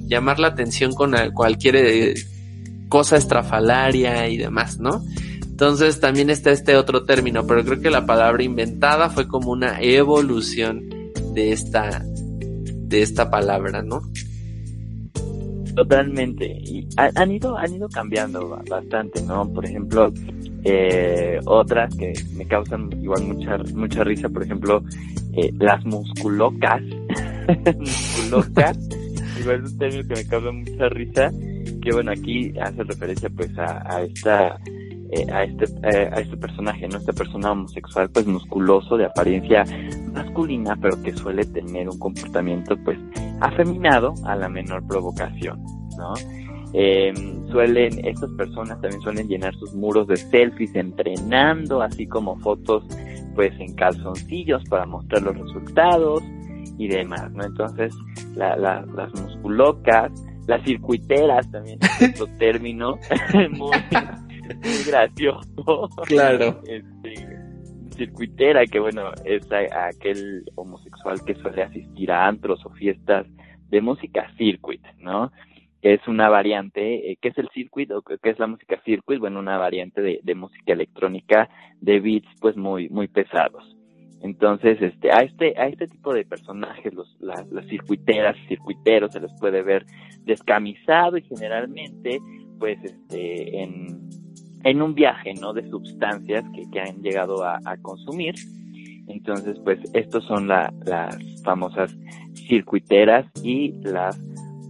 [0.07, 2.13] llamar la atención con cualquier eh,
[2.89, 5.01] cosa estrafalaria y demás, ¿no?
[5.41, 9.79] Entonces también está este otro término, pero creo que la palabra inventada fue como una
[9.79, 10.89] evolución
[11.33, 14.01] de esta, de esta palabra, ¿no?
[15.75, 16.45] Totalmente.
[16.45, 19.51] Y han ido, han ido cambiando bastante, ¿no?
[19.51, 20.11] Por ejemplo,
[20.63, 24.83] eh, otras que me causan igual mucha, mucha risa, por ejemplo,
[25.33, 26.81] eh, las musculocas.
[27.79, 28.77] musculocas
[29.41, 31.31] igual es un término que me causa mucha risa,
[31.81, 34.59] que bueno, aquí hace referencia pues a, esta
[35.11, 36.97] eh, a este eh, a este personaje, ¿no?
[36.97, 39.65] Esta persona homosexual pues musculoso de apariencia
[40.13, 42.97] masculina, pero que suele tener un comportamiento pues
[43.41, 45.61] afeminado a la menor provocación,
[45.97, 46.13] ¿no?
[46.73, 47.11] Eh,
[47.51, 52.85] suelen, estas personas también suelen llenar sus muros de selfies entrenando, así como fotos
[53.35, 56.23] pues en calzoncillos para mostrar los resultados
[56.77, 57.43] y demás, ¿no?
[57.43, 57.93] Entonces,
[58.35, 60.11] la, la, las musculocas,
[60.47, 62.97] las circuiteras también es otro término
[63.51, 63.71] muy,
[64.55, 65.89] muy gracioso.
[66.07, 66.61] Claro.
[66.67, 67.27] Este,
[67.95, 73.27] circuitera, que bueno, es a- aquel homosexual que suele asistir a antros o fiestas
[73.69, 75.31] de música circuit, ¿no?
[75.81, 78.79] Que es una variante, eh, ¿qué es el circuit o qué qué es la música
[78.85, 79.19] circuit?
[79.19, 81.49] Bueno, una variante de, de música electrónica
[81.79, 83.75] de beats pues muy, muy pesados.
[84.23, 89.19] Entonces, este, a este, a este tipo de personajes, los, las, las circuiteras, circuiteros, se
[89.19, 89.83] les puede ver
[90.25, 92.19] descamisado y generalmente,
[92.59, 94.10] pues, este, en,
[94.63, 95.53] en un viaje, ¿no?
[95.53, 98.35] De sustancias que, que han llegado a, a consumir.
[99.07, 101.91] Entonces, pues, estos son la, las famosas
[102.47, 104.17] circuiteras y las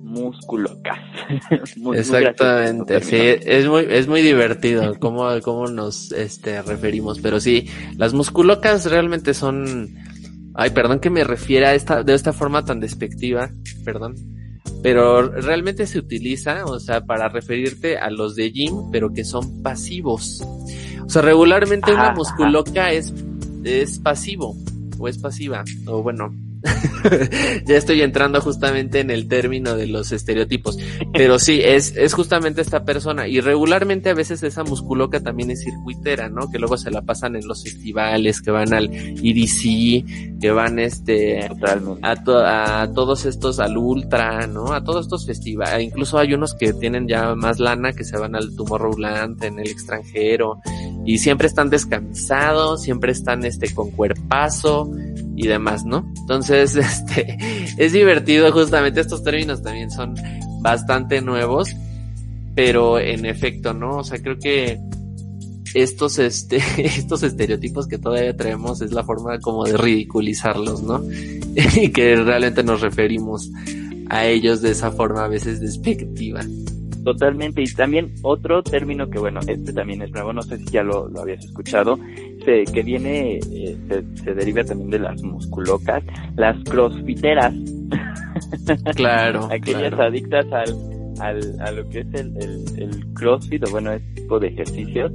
[0.03, 0.99] musculocas.
[1.77, 7.67] Muy- Exactamente, sí, es muy, es muy divertido cómo, cómo nos este, referimos, pero sí,
[7.97, 9.95] las musculocas realmente son,
[10.55, 13.49] ay, perdón que me refiera a esta, de esta forma tan despectiva,
[13.85, 14.15] perdón,
[14.81, 19.61] pero realmente se utiliza, o sea, para referirte a los de gym, pero que son
[19.61, 20.41] pasivos.
[21.05, 23.13] O sea, regularmente una Ajá, musculoca es,
[23.63, 24.55] es pasivo,
[24.97, 26.33] o es pasiva, o bueno,
[27.65, 30.77] ya estoy entrando justamente en el término de los estereotipos.
[31.13, 33.27] Pero sí, es, es justamente esta persona.
[33.27, 36.49] Y regularmente a veces esa musculoca también es circuitera, ¿no?
[36.51, 41.49] Que luego se la pasan en los festivales, que van al EDC, que van este,
[42.01, 44.73] a, to- a todos estos, al Ultra, ¿no?
[44.73, 45.83] A todos estos festivales.
[45.83, 49.67] Incluso hay unos que tienen ya más lana, que se van al Tomorrowland en el
[49.67, 50.59] extranjero.
[51.05, 54.91] Y siempre están descamisados, siempre están este, con cuerpazo
[55.41, 56.07] y demás, ¿no?
[56.19, 57.37] Entonces, este,
[57.77, 60.13] es divertido justamente, estos términos también son
[60.61, 61.75] bastante nuevos,
[62.55, 63.97] pero en efecto, ¿no?
[63.97, 64.79] O sea, creo que
[65.73, 71.01] estos, este, estos estereotipos que todavía traemos es la forma como de ridiculizarlos, ¿no?
[71.81, 73.49] y que realmente nos referimos
[74.09, 76.41] a ellos de esa forma a veces despectiva.
[77.03, 80.83] Totalmente, y también otro término que, bueno, este también es nuevo, no sé si ya
[80.83, 81.97] lo, lo habías escuchado,
[82.45, 86.03] se- que viene, eh, se, se deriva también de las musculocas,
[86.35, 87.53] las crossfiteras,
[88.95, 90.03] Claro, aquellas claro.
[90.03, 90.73] adictas al,
[91.19, 95.11] al, a lo que es el, el, el crossfit, o bueno, este tipo de ejercicios,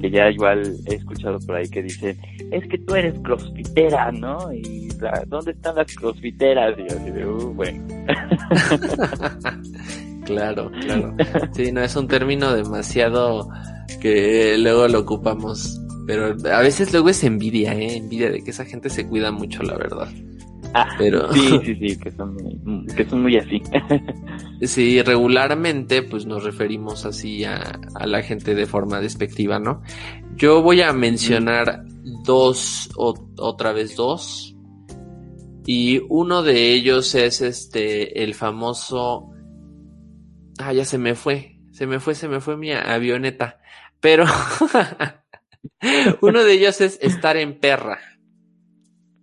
[0.00, 2.16] que ya igual he escuchado por ahí que dicen,
[2.52, 4.52] es que tú eres crossfitera, ¿no?
[4.52, 6.74] Y la- ¿dónde están las crossfiteras?
[6.78, 7.84] Y yo así de, uh, bueno.
[10.24, 11.14] Claro, claro.
[11.52, 13.46] Sí, no es un término demasiado
[14.00, 15.78] que luego lo ocupamos.
[16.06, 17.96] Pero a veces luego es envidia, ¿eh?
[17.96, 20.08] Envidia de que esa gente se cuida mucho, la verdad.
[20.74, 23.62] Ah, Pero sí, sí, sí, que son muy, que son muy así.
[24.62, 29.82] sí, regularmente pues nos referimos así a, a la gente de forma despectiva, ¿no?
[30.36, 31.84] Yo voy a mencionar
[32.24, 34.56] dos, o, otra vez dos.
[35.66, 39.30] Y uno de ellos es este, el famoso...
[40.58, 41.58] Ah, ya se me fue.
[41.72, 43.58] Se me fue, se me fue mi avioneta.
[44.00, 44.26] Pero
[46.20, 48.00] uno de ellos es estar en perra.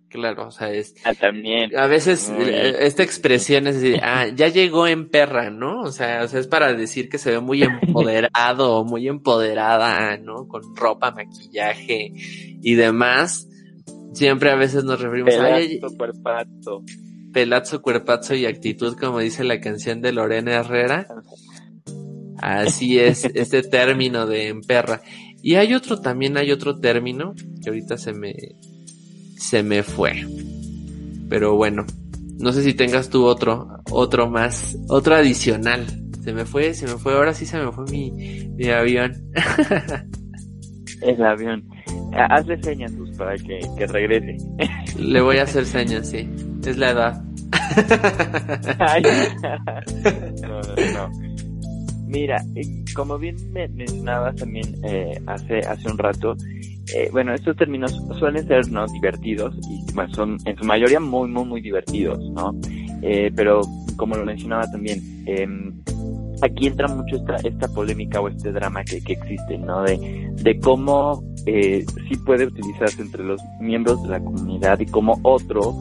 [0.08, 0.94] Claro, o sea, es...
[1.04, 1.74] Ah, también.
[1.74, 5.80] A veces eh, esta expresión es decir, ah, ya llegó en perra, ¿no?
[5.80, 10.18] O sea, o sea, es para decir que se ve muy empoderado o muy empoderada,
[10.18, 10.46] ¿no?
[10.48, 13.48] Con ropa, maquillaje y demás.
[14.12, 16.84] Siempre a veces nos referimos a "Ay, Pelazo, cuerpazo.
[17.32, 21.06] pelazo, cuerpazo y actitud, como dice la canción de Lorena Herrera.
[22.38, 25.00] Así es, este término de en perra.
[25.42, 28.32] Y hay otro, también hay otro término que ahorita se me,
[29.36, 30.24] se me fue.
[31.28, 31.84] Pero bueno,
[32.38, 35.86] no sé si tengas tú otro, otro más, otro adicional.
[36.22, 38.12] Se me fue, se me fue, ahora sí se me fue mi,
[38.56, 39.12] mi avión.
[41.02, 41.68] El avión.
[42.14, 44.36] Hazle señas Gus, para que, que regrese.
[44.98, 46.28] Le voy a hacer señas, sí.
[46.64, 47.22] Es la edad.
[50.42, 51.31] No, no, no.
[52.12, 56.36] Mira, eh, como bien me mencionabas también eh, hace hace un rato,
[56.94, 61.30] eh, bueno, estos términos suelen ser no divertidos y bueno, son en su mayoría muy
[61.30, 62.54] muy muy divertidos, ¿no?
[63.00, 63.62] Eh, pero
[63.96, 65.48] como lo mencionaba también, eh,
[66.42, 69.82] aquí entra mucho esta esta polémica o este drama que, que existe, ¿no?
[69.82, 75.18] De de cómo eh, sí puede utilizarse entre los miembros de la comunidad y cómo
[75.22, 75.74] otro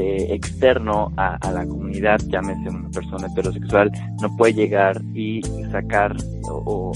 [0.00, 3.90] eh, externo a, la comunidad, llámese una persona heterosexual,
[4.22, 5.42] no puede llegar y
[5.72, 6.14] sacar
[6.48, 6.92] o,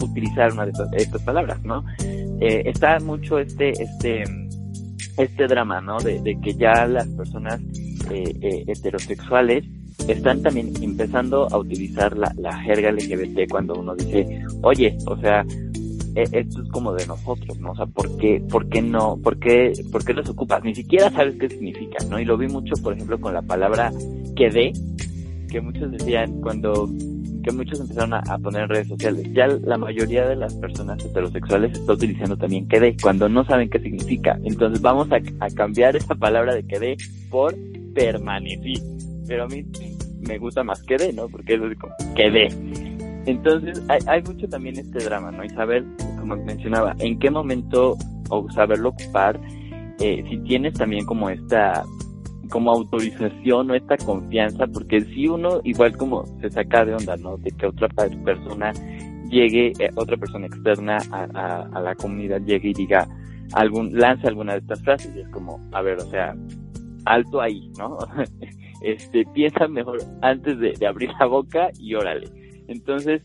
[0.00, 1.84] utilizar una de estas, palabras, ¿no?
[2.40, 4.22] Eh, está mucho este, este,
[5.16, 5.98] este drama, ¿no?
[5.98, 7.60] De, que ya las personas
[8.12, 9.64] eh, heterosexuales
[10.06, 15.44] están también empezando a utilizar la, la jerga LGBT cuando uno dice, oye, o sea,
[16.14, 17.72] esto es como de nosotros, ¿no?
[17.72, 20.62] O sea, ¿por qué, por qué no, por qué, por qué los ocupas?
[20.62, 22.20] Ni siquiera sabes qué significa, ¿no?
[22.20, 23.92] Y lo vi mucho, por ejemplo, con la palabra
[24.36, 24.72] quedé,
[25.48, 26.88] que muchos decían cuando,
[27.42, 29.28] que muchos empezaron a, poner en redes sociales.
[29.32, 33.80] Ya la mayoría de las personas heterosexuales está utilizando también quedé, cuando no saben qué
[33.80, 34.38] significa.
[34.44, 36.96] Entonces vamos a, a cambiar esa palabra de quedé
[37.30, 37.54] por
[37.94, 38.74] permanecí.
[39.26, 39.64] Pero a mí
[40.20, 41.28] me gusta más quedé, ¿no?
[41.28, 42.48] Porque es como quedé.
[43.26, 45.44] Entonces, hay, mucho también este drama, ¿no?
[45.44, 45.84] Y saber,
[46.18, 47.96] como mencionaba, en qué momento
[48.28, 49.40] o saberlo ocupar,
[50.00, 51.84] eh, si tienes también como esta
[52.50, 57.38] como autorización o esta confianza, porque si uno igual como se saca de onda, ¿no?
[57.38, 58.72] De que otra persona
[59.30, 63.08] llegue, eh, otra persona externa a, la comunidad llegue y diga
[63.54, 66.36] algún, lance alguna de estas frases y es como, a ver, o sea,
[67.06, 67.96] alto ahí, ¿no?
[68.82, 72.43] este, piensa mejor antes de abrir la boca y órale.
[72.68, 73.22] Entonces,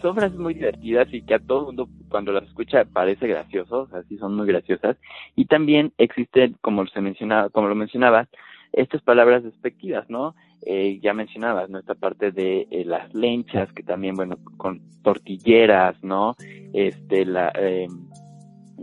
[0.00, 4.16] son frases muy divertidas y que a todo mundo cuando las escucha parece gracioso, así
[4.18, 4.96] son muy graciosas.
[5.36, 8.28] Y también existen, como se mencionaba, como lo mencionabas,
[8.72, 10.34] estas palabras despectivas, ¿no?
[10.66, 11.78] Eh, ya mencionabas, ¿no?
[11.78, 16.34] Esta parte de eh, las lenchas, que también, bueno, con tortilleras, ¿no?
[16.72, 17.86] Este, la, eh,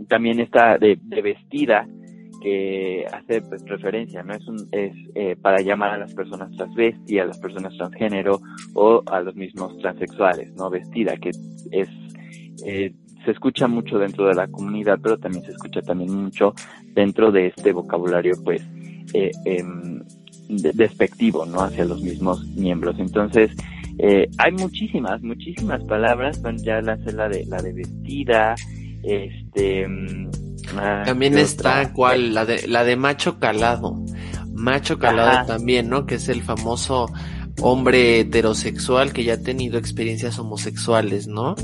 [0.08, 1.86] también está de, de vestida,
[2.42, 4.34] que hace pues, referencia, ¿no?
[4.34, 8.40] Es, un, es eh, para llamar a las personas transvesti, a las personas transgénero
[8.74, 10.68] o a los mismos transexuales, ¿no?
[10.68, 11.30] Vestida, que
[11.70, 11.88] es,
[12.66, 12.92] eh,
[13.24, 16.54] se escucha mucho dentro de la comunidad, pero también se escucha también mucho
[16.94, 18.62] dentro de este vocabulario, pues,
[19.14, 20.02] eh, em,
[20.48, 21.60] despectivo, ¿no?
[21.60, 22.98] Hacia los mismos miembros.
[22.98, 23.50] Entonces,
[23.98, 28.54] eh, hay muchísimas, muchísimas palabras, son ya la, la de, la de vestida,
[29.02, 29.86] este,
[30.76, 34.02] Ah, también está cuál, la de, la de macho calado.
[34.52, 36.06] Macho calado también, ¿no?
[36.06, 37.10] Que es el famoso
[37.60, 41.54] hombre heterosexual que ya ha tenido experiencias homosexuales, ¿no?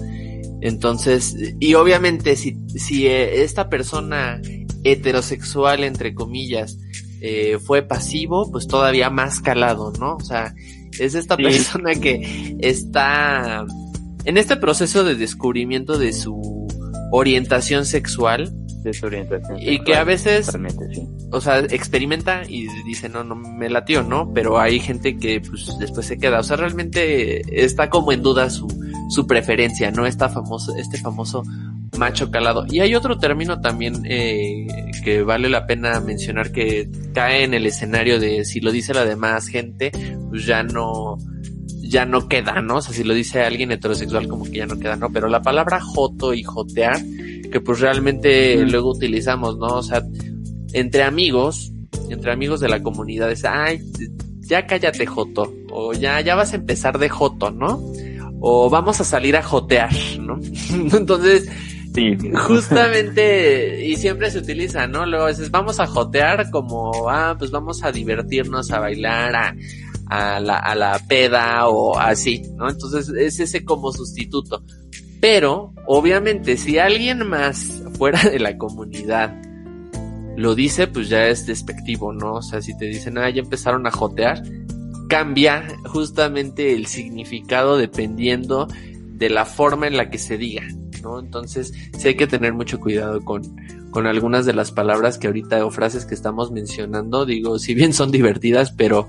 [0.61, 4.41] Entonces, y obviamente si, si eh, esta persona
[4.85, 6.79] heterosexual, entre comillas,
[7.21, 10.17] eh, fue pasivo, pues todavía más calado, ¿no?
[10.17, 10.55] O sea,
[10.99, 13.65] es esta persona que está
[14.25, 16.68] en este proceso de descubrimiento de su
[17.13, 18.53] orientación sexual
[18.83, 19.59] desorientación.
[19.61, 20.51] Y que a veces,
[21.31, 24.33] o sea, experimenta y dice, no, no me latió, ¿no?
[24.33, 26.41] Pero hay gente que pues después se queda.
[26.41, 28.69] O sea, realmente está como en duda su,
[29.11, 30.07] su preferencia, ¿no?
[30.07, 31.43] Esta famoso, este famoso
[31.97, 32.67] macho calado.
[32.69, 34.67] Y hay otro término también eh,
[35.05, 39.05] que vale la pena mencionar que cae en el escenario de si lo dice la
[39.05, 39.91] demás gente,
[40.29, 41.17] pues ya no,
[41.89, 42.77] ya no queda, ¿no?
[42.77, 45.11] O sea, si lo dice alguien heterosexual como que ya no queda, ¿no?
[45.11, 47.01] Pero la palabra joto y jotear
[47.51, 49.67] que pues realmente luego utilizamos, ¿no?
[49.67, 50.03] O sea,
[50.73, 51.73] entre amigos,
[52.11, 53.81] entre amigos de la comunidad, es, ay,
[54.41, 57.81] ya cállate Joto, o ya, ya vas a empezar de Joto, ¿no?
[58.41, 60.39] O vamos a salir a jotear, ¿no?
[60.97, 61.49] Entonces,
[61.95, 62.17] sí.
[62.47, 65.07] justamente, y siempre se utiliza, ¿no?
[65.07, 69.57] Luego dices, vamos a jotear como, ah, pues vamos a divertirnos, a bailar, a,
[70.09, 72.69] a la, a la peda o así, ¿no?
[72.69, 74.63] Entonces es ese como sustituto.
[75.21, 79.35] Pero, obviamente, si alguien más fuera de la comunidad
[80.37, 82.35] lo dice, pues ya es despectivo, ¿no?
[82.35, 84.41] O sea, si te dicen, ah, ya empezaron a jotear,
[85.09, 88.69] cambia justamente el significado dependiendo
[89.15, 90.63] de la forma en la que se diga,
[91.03, 91.19] ¿no?
[91.19, 93.43] Entonces, sí hay que tener mucho cuidado con,
[93.91, 97.27] con algunas de las palabras que ahorita o frases que estamos mencionando.
[97.27, 99.09] Digo, si bien son divertidas, pero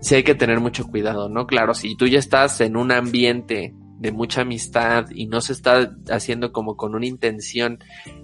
[0.00, 1.46] sí hay que tener mucho cuidado, ¿no?
[1.46, 5.94] Claro, si tú ya estás en un ambiente de mucha amistad y no se está
[6.08, 7.78] haciendo como con una intención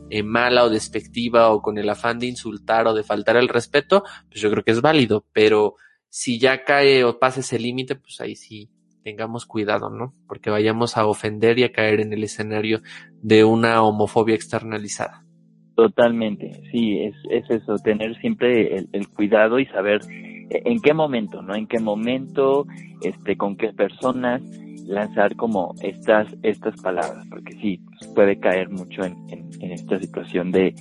[0.08, 4.02] eh, mala o despectiva o con el afán de insultar o de faltar el respeto,
[4.28, 5.74] pues yo creo que es válido, pero
[6.08, 8.70] si ya cae o pasa ese límite, pues ahí sí
[9.04, 10.14] tengamos cuidado, ¿no?
[10.26, 12.80] Porque vayamos a ofender y a caer en el escenario
[13.22, 15.24] de una homofobia externalizada.
[15.74, 20.00] Totalmente, sí, es, es eso, tener siempre el, el cuidado y saber
[20.50, 21.54] en qué momento, ¿no?
[21.54, 22.66] En qué momento,
[23.02, 24.42] este, con qué personas,
[24.86, 27.80] lanzar como estas, estas palabras, porque sí,
[28.14, 30.74] puede caer mucho en, en, esta situación de,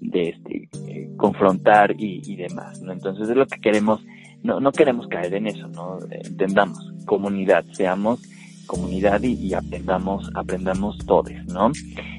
[0.00, 2.92] de este, eh, confrontar y, y, demás, ¿no?
[2.92, 4.04] Entonces es lo que queremos,
[4.42, 5.98] no, no queremos caer en eso, ¿no?
[6.10, 8.22] Entendamos, comunidad, seamos
[8.68, 11.72] comunidad y, y aprendamos, aprendamos todos, ¿no?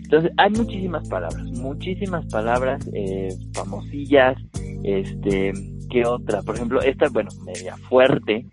[0.04, 4.36] Entonces hay muchísimas palabras, muchísimas palabras eh, famosillas,
[4.84, 5.54] este,
[5.90, 6.42] ¿qué otra?
[6.42, 8.46] Por ejemplo, esta, bueno, media fuerte,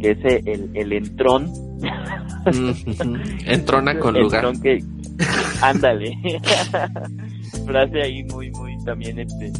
[0.00, 1.50] que es el, el entrón.
[3.46, 4.44] Entrona con lugar.
[4.44, 4.82] Entrón que,
[5.62, 6.16] ándale.
[7.66, 9.52] Frase ahí muy, muy también este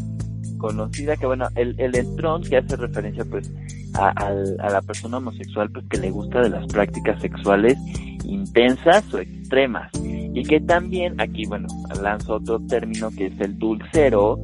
[0.58, 3.50] conocida que bueno, el, el entrón que hace referencia pues
[3.94, 7.78] a, a, la persona homosexual pues que le gusta de las prácticas sexuales
[8.24, 11.68] intensas o extremas y que también aquí bueno
[12.02, 14.38] lanzo otro término que es el dulcero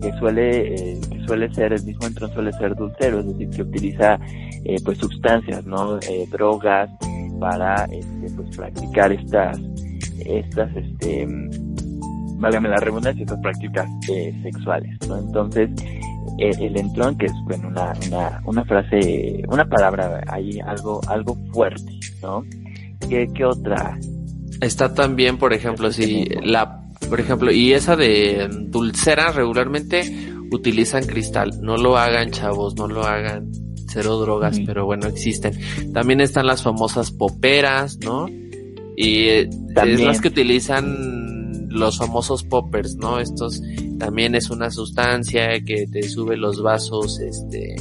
[0.00, 3.62] que suele eh, que suele ser el mismo entrón suele ser dulcero es decir que
[3.62, 4.18] utiliza
[4.64, 6.90] eh, pues sustancias no eh, drogas
[7.40, 9.58] para este, pues practicar estas
[10.24, 11.26] estas este
[12.38, 13.88] válgame la redundancia estas prácticas
[14.42, 15.70] sexuales no entonces
[16.38, 21.98] el, entrón que es bueno una, una, una frase una palabra ahí algo algo fuerte
[22.22, 22.42] no
[23.08, 23.98] qué, qué otra
[24.60, 31.60] está también por ejemplo si la por ejemplo, y esa de dulcera regularmente utilizan cristal.
[31.62, 33.50] No lo hagan, chavos, no lo hagan.
[33.88, 35.58] Cero drogas, pero bueno, existen.
[35.92, 38.26] También están las famosas poperas, ¿no?
[38.96, 39.50] Y eh,
[39.86, 43.20] es las que utilizan los famosos poppers, ¿no?
[43.20, 43.62] Estos
[43.98, 47.76] también es una sustancia que te sube los vasos, este,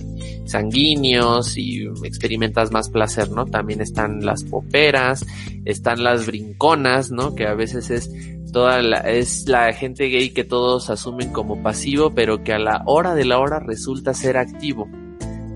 [0.46, 3.46] sanguíneos y experimentas más placer, ¿no?
[3.46, 5.26] También están las poperas,
[5.66, 7.36] están las brinconas, ¿no?
[7.36, 8.10] Que a veces es
[8.52, 12.84] toda la, es la gente gay que todos asumen como pasivo, pero que a la
[12.86, 14.88] hora de la hora resulta ser activo,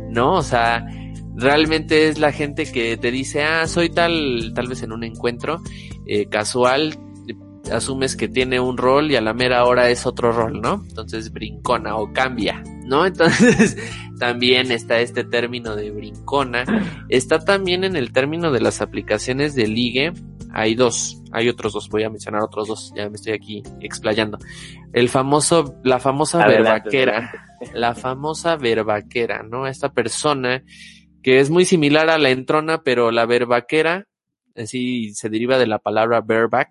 [0.09, 0.33] ¿no?
[0.33, 0.85] O sea,
[1.35, 5.61] realmente es la gente que te dice, ah, soy tal, tal vez en un encuentro
[6.05, 6.97] eh, casual,
[7.71, 10.83] asumes que tiene un rol y a la mera hora es otro rol, ¿no?
[10.87, 13.05] Entonces brincona o cambia, ¿no?
[13.07, 13.77] Entonces
[14.19, 16.63] también está este término de brincona.
[17.09, 20.13] Está también en el término de las aplicaciones de ligue
[20.51, 24.39] hay dos, hay otros dos, voy a mencionar otros dos, ya me estoy aquí explayando.
[24.93, 27.31] El famoso, la famosa verbaquera,
[27.73, 29.67] la famosa verbaquera, ¿no?
[29.67, 30.63] Esta persona
[31.21, 34.07] que es muy similar a la entrona, pero la verbaquera,
[34.55, 36.69] así se deriva de la palabra verback,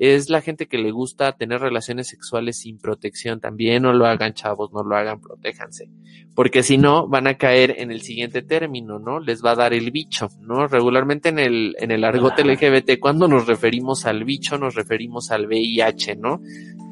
[0.00, 3.38] es la gente que le gusta tener relaciones sexuales sin protección.
[3.38, 5.90] También no lo hagan chavos, no lo hagan, protéjanse.
[6.34, 9.20] Porque si no, van a caer en el siguiente término, ¿no?
[9.20, 10.66] Les va a dar el bicho, ¿no?
[10.66, 15.46] Regularmente en el, en el argot LGBT, cuando nos referimos al bicho, nos referimos al
[15.46, 16.40] VIH, ¿no?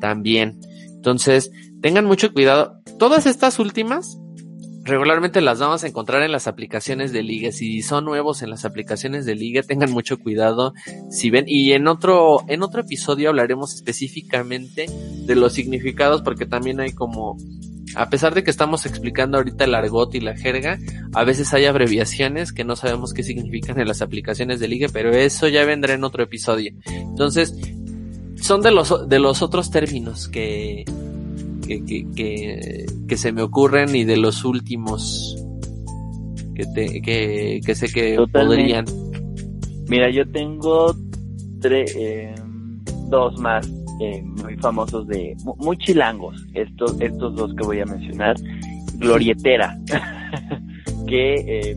[0.03, 0.61] También.
[0.91, 1.51] Entonces,
[1.81, 2.83] tengan mucho cuidado.
[2.99, 4.21] Todas estas últimas
[4.89, 7.53] regularmente las vamos a encontrar en las aplicaciones de liga.
[7.53, 10.75] Si son nuevos en las aplicaciones de liga, tengan mucho cuidado
[11.11, 11.45] si ven.
[11.47, 14.87] Y en otro, en otro episodio hablaremos específicamente
[15.27, 17.37] de los significados, porque también hay como,
[17.95, 20.79] a pesar de que estamos explicando ahorita el argot y la jerga,
[21.15, 25.11] a veces hay abreviaciones que no sabemos qué significan en las aplicaciones de liga, pero
[25.15, 26.73] eso ya vendrá en otro episodio.
[26.87, 27.55] Entonces,
[28.41, 30.85] son de los, de los otros términos que,
[31.69, 35.37] que, que, se me ocurren y de los últimos
[36.55, 38.87] que, te, que, que sé que podrían.
[39.89, 40.95] Mira, yo tengo
[41.61, 42.35] tres, eh,
[43.09, 48.37] dos más eh, muy famosos de, muy chilangos, estos, estos dos que voy a mencionar.
[48.97, 49.79] Glorietera,
[51.07, 51.77] que eh,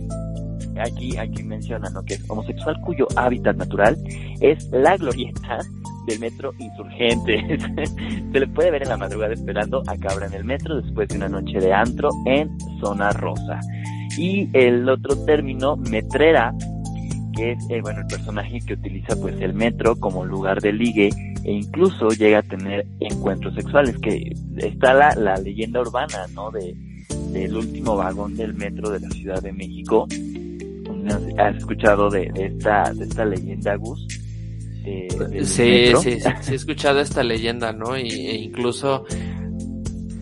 [0.80, 2.04] aquí, aquí menciona, ¿no?
[2.04, 3.98] Que es homosexual cuyo hábitat natural
[4.40, 5.60] es la glorieta
[6.08, 7.58] del metro insurgente.
[8.32, 11.18] Se le puede ver en la madrugada esperando a Cabra en el metro después de
[11.18, 12.50] una noche de antro en
[12.80, 13.60] zona rosa.
[14.18, 16.54] Y el otro término, metrera,
[17.34, 21.10] que es eh, bueno el personaje que utiliza pues el metro como lugar de ligue
[21.44, 26.76] e incluso llega a tener encuentros sexuales que está la, la leyenda urbana no de
[27.32, 30.08] del último vagón del metro de la Ciudad de México
[31.38, 34.06] has escuchado de esta de esta leyenda Gus
[34.84, 35.08] sí,
[35.44, 37.98] sí, sí, he escuchado esta leyenda, ¿no?
[37.98, 39.06] Y, e incluso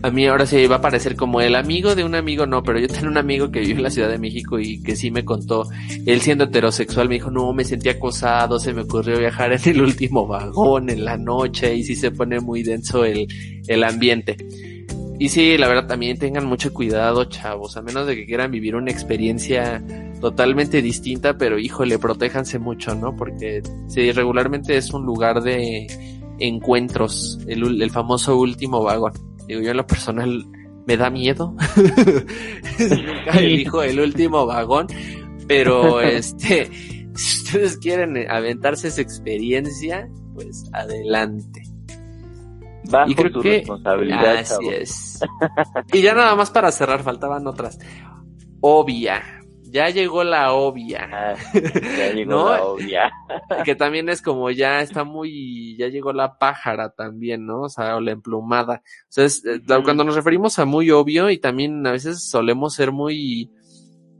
[0.02, 2.78] a mí ahora sí va a parecer como el amigo de un amigo, no, pero
[2.78, 5.24] yo tengo un amigo que vive en la Ciudad de México y que sí me
[5.24, 5.68] contó,
[6.06, 9.82] él siendo heterosexual me dijo, no, me sentí acosado, se me ocurrió viajar en el
[9.82, 13.26] último vagón en la noche y sí se pone muy denso el,
[13.66, 14.36] el ambiente.
[15.18, 18.74] Y sí, la verdad también tengan mucho cuidado, chavos, a menos de que quieran vivir
[18.74, 19.84] una experiencia
[20.20, 23.16] totalmente distinta, pero híjole, protéjanse mucho, ¿no?
[23.16, 25.86] Porque sí, regularmente es un lugar de
[26.38, 29.12] encuentros, el, el famoso último vagón.
[29.46, 30.44] Digo, yo en lo personal
[30.86, 31.54] me da miedo.
[32.78, 34.86] Nunca elijo el último vagón,
[35.46, 36.70] pero este,
[37.14, 41.62] si ustedes quieren aventarse esa experiencia, pues adelante.
[42.90, 44.36] Bajo y creo tu que responsabilidad.
[44.38, 45.20] Así es.
[45.92, 47.78] y ya nada más para cerrar, faltaban otras.
[48.60, 49.39] Obvia.
[49.70, 51.08] Ya llegó la obvia.
[51.12, 53.12] Ah, ya llegó la obvia.
[53.64, 57.62] que también es como ya está muy, ya llegó la pájara también, ¿no?
[57.62, 58.82] O sea, o la emplumada.
[58.84, 62.74] O sea, es, eh, cuando nos referimos a muy obvio y también a veces solemos
[62.74, 63.50] ser muy,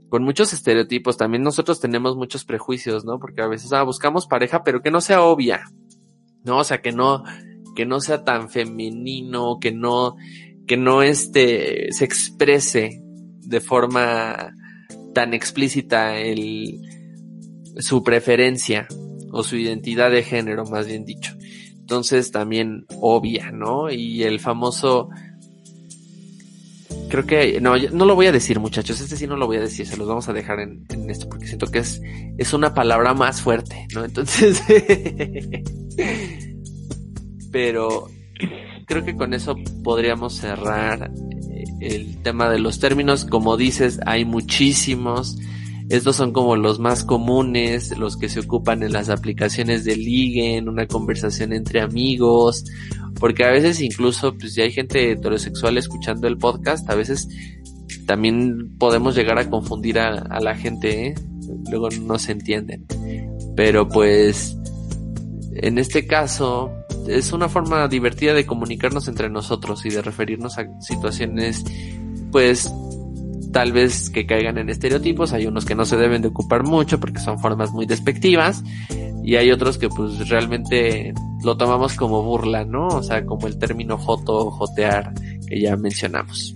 [0.09, 3.19] con muchos estereotipos, también nosotros tenemos muchos prejuicios, ¿no?
[3.19, 5.65] Porque a veces ah, buscamos pareja, pero que no sea obvia,
[6.45, 6.59] ¿no?
[6.59, 7.23] O sea, que no,
[7.75, 10.15] que no sea tan femenino, que no,
[10.65, 14.53] que no este, se exprese de forma
[15.13, 16.81] tan explícita el,
[17.79, 18.87] su preferencia
[19.31, 21.35] o su identidad de género, más bien dicho.
[21.79, 23.91] Entonces también obvia, ¿no?
[23.91, 25.09] Y el famoso
[27.09, 29.01] creo que no, no lo voy a decir, muchachos.
[29.01, 31.27] Este sí no lo voy a decir, se los vamos a dejar en, en esto
[31.27, 32.01] porque siento que es,
[32.37, 34.05] es una palabra más fuerte, ¿no?
[34.05, 34.61] Entonces,
[37.51, 38.07] pero
[38.87, 41.11] creo que con eso podríamos cerrar
[41.81, 43.25] el tema de los términos.
[43.25, 45.37] Como dices, hay muchísimos.
[45.89, 50.55] Estos son como los más comunes, los que se ocupan en las aplicaciones de ligue,
[50.55, 52.63] en una conversación entre amigos,
[53.19, 57.27] porque a veces incluso, pues si hay gente heterosexual escuchando el podcast, a veces
[58.05, 61.15] también podemos llegar a confundir a, la gente, ¿eh?
[61.69, 62.85] luego no se entienden.
[63.55, 64.57] Pero pues,
[65.55, 66.71] en este caso,
[67.07, 71.63] es una forma divertida de comunicarnos entre nosotros y de referirnos a situaciones,
[72.31, 72.71] pues,
[73.51, 76.99] tal vez que caigan en estereotipos, hay unos que no se deben de ocupar mucho
[76.99, 78.63] porque son formas muy despectivas
[79.23, 82.87] y hay otros que pues realmente lo tomamos como burla, ¿no?
[82.87, 85.13] O sea, como el término joto jotear
[85.47, 86.55] que ya mencionamos.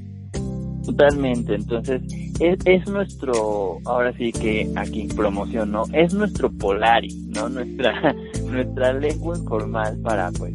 [0.86, 2.02] Totalmente, entonces
[2.40, 5.84] es, es, nuestro, ahora sí que aquí promoción, ¿no?
[5.94, 7.50] Es nuestro Polari, ¿no?
[7.50, 8.16] Nuestra,
[8.46, 10.54] nuestra lengua informal para pues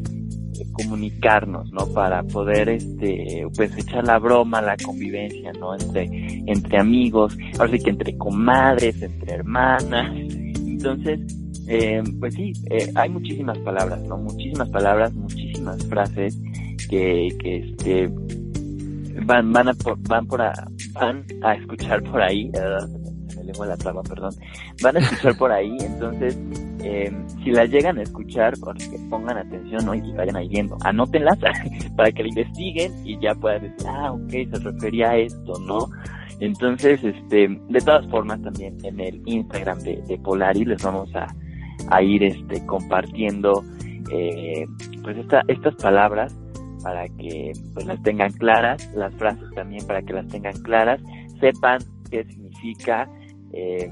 [0.73, 1.87] comunicarnos, ¿no?
[1.93, 5.75] Para poder, este, pues echar la broma, la convivencia, ¿no?
[5.75, 6.05] Entre,
[6.47, 10.13] entre amigos, ahora sí que entre comadres, entre hermanas.
[10.15, 11.21] Entonces,
[11.67, 14.17] eh, pues sí, eh, hay muchísimas palabras, ¿no?
[14.19, 16.39] Muchísimas palabras, muchísimas frases
[16.89, 18.11] que, que este,
[19.25, 19.73] van, van a,
[20.09, 20.53] van por a,
[20.93, 22.51] van a escuchar por ahí,
[23.29, 24.35] se me lengua la traba, perdón,
[24.83, 26.39] van a escuchar por ahí, entonces,
[26.83, 27.13] eh,
[27.43, 29.95] si las llegan a escuchar, pues que pongan atención, ¿no?
[29.95, 31.39] Y vayan ahí viendo, anótenlas
[31.97, 35.89] para que la investiguen y ya puedan decir, ah, ok, se refería a esto, ¿no?
[36.41, 41.27] Entonces, este, de todas formas, también en el Instagram de, de Polari les vamos a,
[41.91, 43.63] a ir este, compartiendo
[44.11, 44.67] eh,
[45.03, 46.35] pues esta, estas palabras
[46.83, 51.01] para que pues las tengan claras, las frases también para que las tengan claras,
[51.41, 53.09] sepan qué significa,
[53.53, 53.91] eh,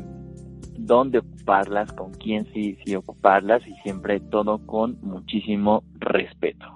[0.78, 6.66] dónde ocuparlas, con quién sí, sí ocuparlas y siempre todo con muchísimo respeto.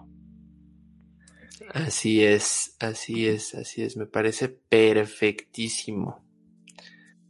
[1.73, 6.23] Así es, así es, así es, me parece perfectísimo.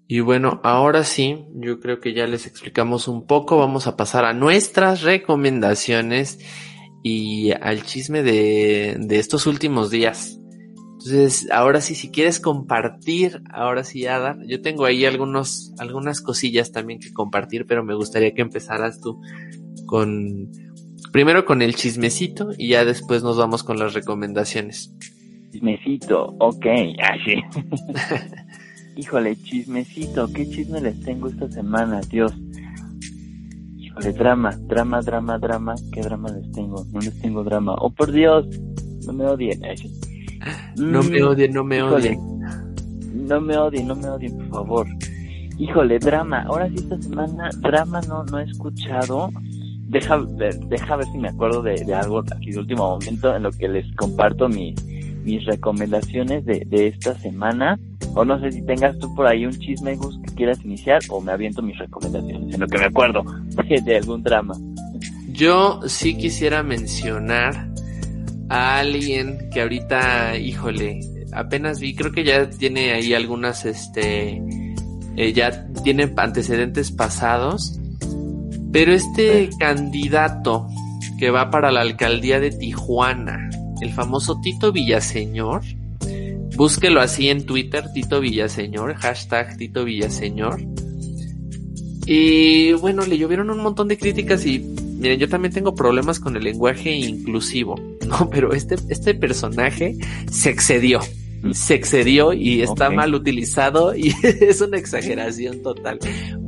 [0.09, 4.25] Y bueno, ahora sí, yo creo que ya les explicamos un poco, vamos a pasar
[4.25, 6.39] a nuestras recomendaciones
[7.03, 10.39] y al chisme de, de estos últimos días.
[11.05, 16.71] Entonces, ahora sí, si quieres compartir, ahora sí, Ada, yo tengo ahí algunos, algunas cosillas
[16.71, 19.21] también que compartir, pero me gustaría que empezaras tú
[19.87, 20.49] con,
[21.11, 24.95] primero con el chismecito y ya después nos vamos con las recomendaciones.
[25.51, 26.67] Chismecito, ok,
[27.03, 27.43] así.
[28.97, 32.01] Híjole, chismecito, ¿qué chisme les tengo esta semana?
[32.03, 32.33] Dios.
[33.93, 35.75] Híjole, drama, drama, drama, drama.
[35.93, 36.83] ¿Qué drama les tengo?
[36.93, 37.75] No les tengo drama.
[37.79, 38.47] Oh, por Dios,
[39.07, 39.61] no me odien.
[40.77, 42.19] No me mm, odien, no me odien.
[43.13, 44.87] No me odien, no me odien, por favor.
[45.59, 46.43] Híjole, drama.
[46.45, 49.31] Ahora sí, esta semana, drama no, no he escuchado.
[49.89, 53.43] Deja ver, deja ver si me acuerdo de, de algo aquí de último momento en
[53.43, 54.83] lo que les comparto mis,
[55.23, 57.79] mis recomendaciones de, de esta semana.
[58.15, 61.21] O no sé si tengas tú por ahí un chisme, Gus, que quieras iniciar, o
[61.21, 63.23] me aviento mis recomendaciones, en lo que me acuerdo
[63.85, 64.55] de, algún drama.
[65.29, 67.71] Yo sí quisiera mencionar
[68.49, 71.01] a alguien que ahorita, híjole,
[71.33, 74.43] apenas vi, creo que ya tiene ahí algunas, este,
[75.17, 77.81] eh, ya tiene antecedentes pasados,
[78.73, 80.69] pero este candidato
[81.19, 83.49] que va para la alcaldía de Tijuana,
[83.81, 85.63] el famoso Tito Villaseñor,
[86.57, 90.61] Búsquelo así en Twitter, Tito Villaseñor, hashtag Tito Villaseñor.
[92.07, 96.37] Y bueno, le llovieron un montón de críticas y miren, yo también tengo problemas con
[96.37, 97.77] el lenguaje inclusivo,
[98.07, 98.29] ¿no?
[98.31, 99.97] Pero este, este personaje
[100.31, 101.01] se excedió,
[101.53, 105.99] se excedió y está mal utilizado y es una exageración total.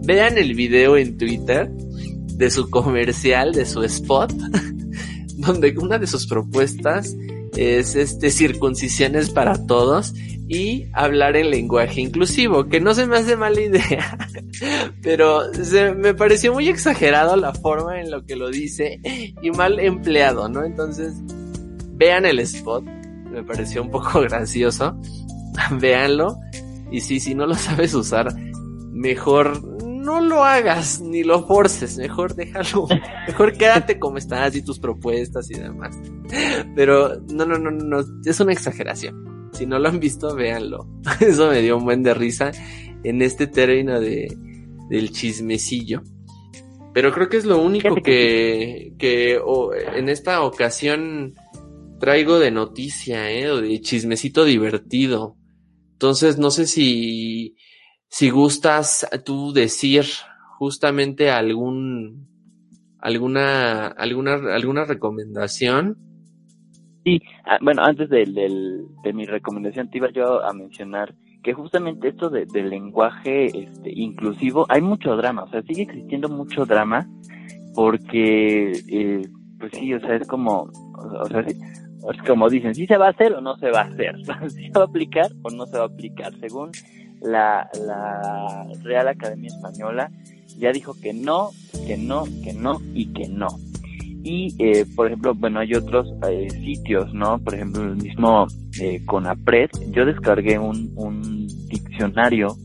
[0.04, 4.32] Vean el video en Twitter de su comercial, de su spot,
[5.36, 7.16] donde una de sus propuestas
[7.56, 10.14] es este circuncisiones para todos
[10.48, 14.18] y hablar en lenguaje inclusivo, que no se me hace mala idea,
[15.02, 15.42] pero
[15.96, 19.00] me pareció muy exagerado la forma en lo que lo dice
[19.40, 20.64] y mal empleado, ¿no?
[20.64, 21.14] Entonces,
[21.94, 24.96] vean el spot, me pareció un poco gracioso,
[25.80, 26.36] véanlo
[26.90, 28.34] y si no lo sabes usar,
[28.92, 29.73] mejor
[30.04, 32.86] no lo hagas ni lo forces, mejor déjalo,
[33.26, 35.96] mejor quédate como estás y tus propuestas y demás.
[36.76, 39.50] Pero no, no, no, no, es una exageración.
[39.52, 40.86] Si no lo han visto, véanlo.
[41.20, 42.52] Eso me dio un buen de risa.
[43.02, 44.36] en este término de,
[44.88, 46.02] del chismecillo.
[46.92, 49.40] Pero creo que es lo único que, que
[49.96, 51.34] en esta ocasión
[51.98, 53.50] traigo de noticia, ¿eh?
[53.50, 55.36] O de chismecito divertido.
[55.92, 57.56] Entonces, no sé si,
[58.14, 60.04] si gustas tú decir
[60.56, 62.28] justamente algún,
[63.00, 65.96] alguna, alguna, alguna recomendación.
[67.02, 68.24] Sí, ah, bueno, antes de,
[69.02, 71.12] de, mi recomendación te iba yo a mencionar
[71.42, 76.28] que justamente esto de, del lenguaje este, inclusivo, hay mucho drama, o sea, sigue existiendo
[76.28, 77.08] mucho drama
[77.74, 79.22] porque, eh,
[79.58, 80.70] pues sí, o sea, es como,
[81.20, 83.86] o sea, es como dicen, si se va a hacer o no se va a
[83.86, 84.14] hacer,
[84.50, 86.70] si se va a aplicar o no se va a aplicar, según
[87.20, 90.10] la, la Real Academia Española
[90.58, 91.50] ya dijo que no,
[91.86, 93.48] que no, que no y que no.
[94.22, 97.38] Y, eh, por ejemplo, bueno, hay otros eh, sitios, ¿no?
[97.38, 98.46] Por ejemplo, el mismo
[98.80, 102.56] eh, Conapred, yo descargué un, un diccionario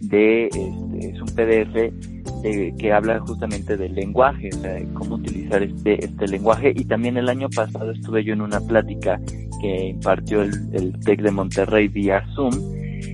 [0.00, 5.62] de, este, es un PDF de, que habla justamente del lenguaje, o sea, cómo utilizar
[5.62, 6.72] este, este lenguaje.
[6.74, 9.20] Y también el año pasado estuve yo en una plática
[9.60, 12.52] que impartió el, el TEC de Monterrey vía Zoom,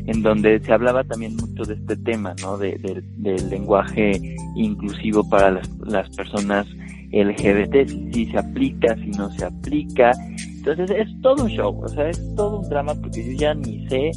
[0.07, 2.57] en donde se hablaba también mucho de este tema, ¿no?
[2.57, 4.13] De, del lenguaje
[4.57, 6.67] inclusivo para las, las personas
[7.13, 10.13] LGBT, si, se aplica, si no se aplica.
[10.57, 13.89] Entonces es todo un show, o sea, es todo un drama porque yo ya ni
[13.89, 14.11] sé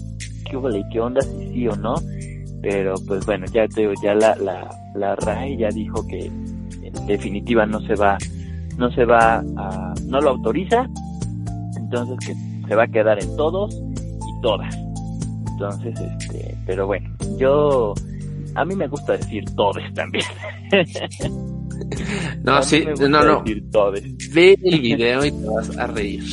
[0.49, 1.95] qué qué onda, si sí o no.
[2.61, 7.07] Pero pues bueno, ya te digo, ya la, la, la RAE ya dijo que en
[7.07, 8.17] definitiva no se va,
[8.77, 10.87] no se va a, no lo autoriza,
[11.77, 14.90] entonces que se va a quedar en todos y todas.
[15.69, 17.93] Entonces, este, pero bueno, yo,
[18.55, 20.25] a mí me gusta decir todes también.
[22.43, 23.43] no, sí, no, no.
[24.33, 26.23] Ve el video y te vas a reír.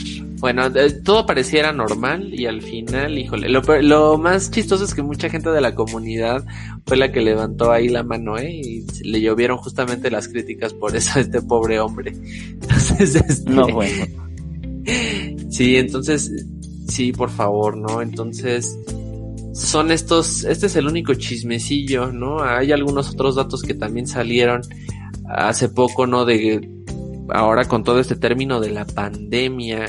[0.41, 0.71] Bueno,
[1.05, 5.51] todo pareciera normal y al final, híjole, lo, lo, más chistoso es que mucha gente
[5.51, 6.45] de la comunidad
[6.87, 8.53] fue la que levantó ahí la mano, ¿eh?
[8.53, 12.13] Y le llovieron justamente las críticas por eso a este pobre hombre.
[12.63, 14.07] Entonces, este, no, bueno.
[15.51, 16.31] Sí, entonces,
[16.89, 18.01] sí, por favor, ¿no?
[18.01, 18.79] Entonces,
[19.67, 22.43] son estos, este es el único chismecillo, ¿no?
[22.43, 24.63] Hay algunos otros datos que también salieron
[25.29, 26.25] hace poco, ¿no?
[26.25, 26.69] De
[27.31, 29.87] ahora con todo este término de la pandemia,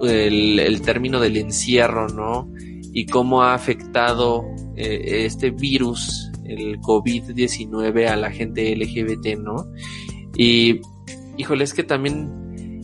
[0.00, 2.52] el, término del encierro, ¿no?
[2.92, 4.44] Y cómo ha afectado
[4.76, 9.66] eh, este virus, el COVID-19 a la gente LGBT, ¿no?
[10.36, 10.80] Y,
[11.36, 12.82] híjole, es que también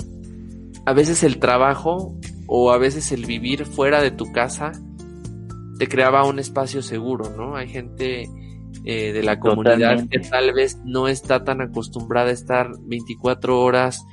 [0.86, 4.72] a veces el trabajo o a veces el vivir fuera de tu casa
[5.78, 7.56] te creaba un espacio seguro, ¿no?
[7.56, 8.28] Hay gente
[8.84, 14.04] eh, de la comunidad que tal vez no está tan acostumbrada a estar 24 horas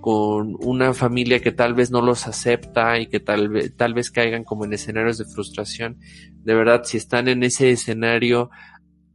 [0.00, 4.10] con una familia que tal vez no los acepta y que tal vez, tal vez
[4.10, 5.98] caigan como en escenarios de frustración.
[6.42, 8.50] De verdad, si están en ese escenario,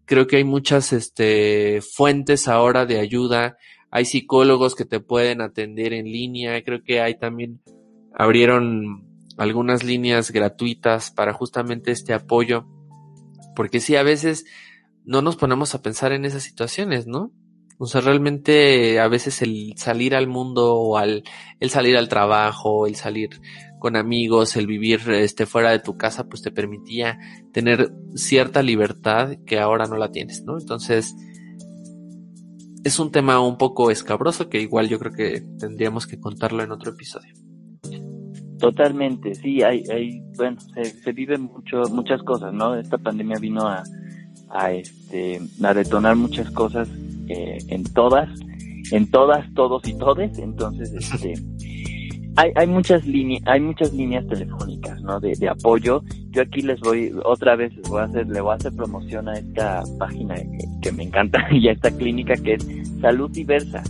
[0.05, 3.57] creo que hay muchas este, fuentes ahora de ayuda.
[3.91, 6.63] Hay psicólogos que te pueden atender en línea.
[6.63, 7.59] Creo que hay también,
[8.13, 9.06] abrieron
[9.37, 12.65] algunas líneas gratuitas para justamente este apoyo.
[13.55, 14.45] Porque sí, a veces
[15.05, 17.31] no nos ponemos a pensar en esas situaciones, ¿no?
[17.79, 21.23] O sea, realmente a veces el salir al mundo o al,
[21.59, 23.39] el salir al trabajo, el salir
[23.79, 27.19] con amigos, el vivir este fuera de tu casa, pues te permitía
[27.53, 30.57] tener cierta libertad que ahora no la tienes, ¿no?
[30.57, 31.15] Entonces,
[32.83, 36.71] es un tema un poco escabroso que igual yo creo que tendríamos que contarlo en
[36.71, 37.33] otro episodio.
[38.59, 42.75] Totalmente, sí, hay, hay bueno, se, se viven mucho, muchas cosas, ¿no?
[42.75, 43.83] Esta pandemia vino a,
[44.49, 46.89] a este, a detonar muchas cosas
[47.27, 48.29] eh, en todas,
[48.91, 51.33] en todas, todos y todes, entonces, este,
[52.35, 55.19] hay, hay muchas líneas, hay muchas líneas telefónicas, ¿no?
[55.19, 56.01] De, de apoyo.
[56.31, 59.29] Yo aquí les voy, otra vez les voy a hacer, le voy a hacer promoción
[59.29, 62.67] a esta página que, que me encanta y a esta clínica que es
[63.01, 63.83] Salud Diversa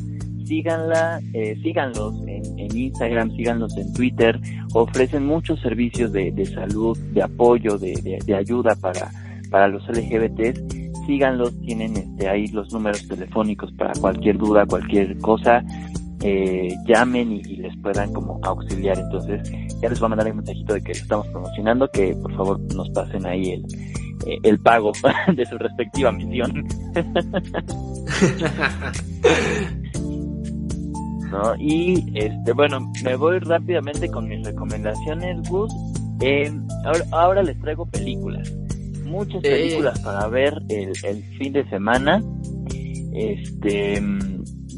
[0.47, 4.39] síganla, eh, síganlos en, Instagram, síganlos en Twitter,
[4.73, 9.11] ofrecen muchos servicios de, salud, de apoyo, de, ayuda para,
[9.49, 10.61] para los LGBTs,
[11.05, 15.63] síganlos, tienen este, ahí los números telefónicos para cualquier duda, cualquier cosa,
[16.21, 18.97] eh, llamen y, les puedan como auxiliar.
[18.97, 19.49] Entonces,
[19.81, 22.89] ya les voy a mandar un mensajito de que estamos promocionando, que por favor nos
[22.89, 23.65] pasen ahí el,
[24.25, 24.91] eh, el pago
[25.35, 26.67] de su respectiva misión.
[31.32, 31.55] ¿no?
[31.59, 35.73] Y este, bueno, me voy rápidamente con mis recomendaciones, Gus.
[36.21, 36.51] Eh,
[36.86, 38.53] ahora, ahora les traigo películas.
[39.05, 42.21] Muchas películas para ver el, el fin de semana.
[43.13, 44.01] Este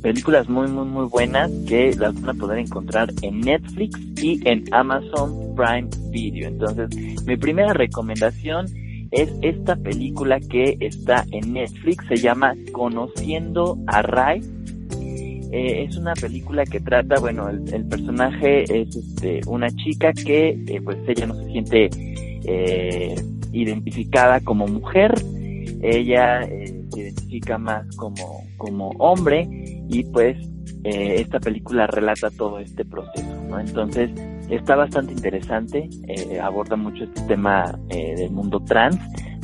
[0.01, 4.63] películas muy muy muy buenas que las van a poder encontrar en Netflix y en
[4.71, 6.47] Amazon Prime Video.
[6.47, 6.87] Entonces,
[7.25, 8.65] mi primera recomendación
[9.11, 14.41] es esta película que está en Netflix, se llama Conociendo a Ray.
[15.51, 20.81] Eh, es una película que trata, bueno, el, personaje es este, una chica que eh,
[20.83, 21.89] pues ella no se siente
[22.45, 23.15] eh,
[23.51, 25.13] identificada como mujer,
[25.81, 29.47] ella se identifica más como, como hombre
[29.89, 30.37] y pues
[30.83, 33.59] esta película relata todo este proceso, ¿no?
[33.59, 34.11] Entonces,
[34.49, 35.87] Está bastante interesante,
[36.41, 38.97] aborda mucho este tema del mundo trans.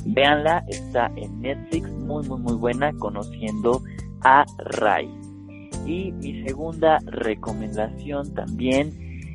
[0.03, 3.83] Véanla, está en Netflix, muy muy muy buena, conociendo
[4.21, 5.24] a Ray.
[5.85, 8.91] Y mi segunda recomendación también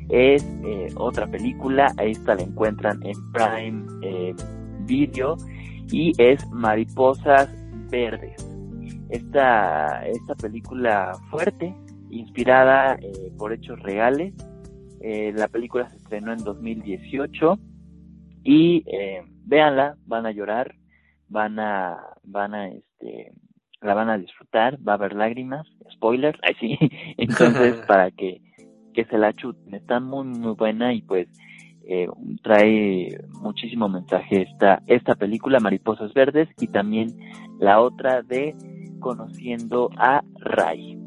[0.09, 4.35] es eh, otra película, está la encuentran en Prime
[4.85, 5.37] Video.
[5.91, 7.49] Y es Mariposas
[7.89, 8.47] Verdes.
[9.09, 11.75] Esta, esta película fuerte,
[12.09, 12.97] inspirada
[13.37, 14.33] por hechos reales,
[15.03, 17.57] eh, la película se estrenó en 2018
[18.43, 20.75] y eh, véanla, van a llorar,
[21.27, 23.33] van a, van a, este,
[23.81, 26.77] la van a disfrutar, va a haber lágrimas, spoiler, ahí sí,
[27.17, 28.41] entonces para que,
[28.93, 31.27] que se la chuten, está muy muy buena y pues
[31.87, 32.07] eh,
[32.43, 37.09] trae muchísimo mensaje esta, esta película, Mariposas Verdes, y también
[37.59, 38.55] la otra de
[38.99, 40.99] Conociendo a Ray.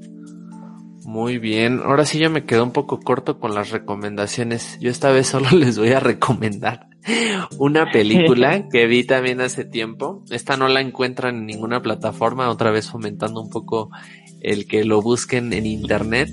[1.04, 4.78] Muy bien, ahora sí ya me quedo un poco corto con las recomendaciones.
[4.80, 6.88] Yo esta vez solo les voy a recomendar
[7.58, 10.24] una película que vi también hace tiempo.
[10.30, 13.90] Esta no la encuentran en ninguna plataforma, otra vez fomentando un poco
[14.40, 16.30] el que lo busquen en internet.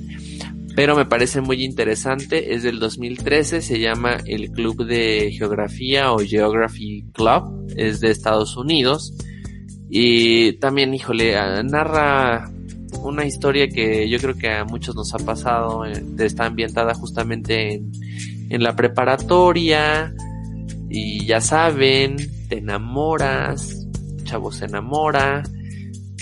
[0.74, 6.20] Pero me parece muy interesante, es del 2013, se llama el Club de Geografía o
[6.20, 9.14] Geography Club, es de Estados Unidos.
[9.90, 12.50] Y también, híjole, narra
[13.02, 17.82] una historia que yo creo que a muchos nos ha pasado, eh, está ambientada justamente
[18.50, 20.14] en, la preparatoria
[20.90, 22.18] y ya saben,
[22.50, 23.88] te enamoras,
[24.24, 25.44] chavo se enamora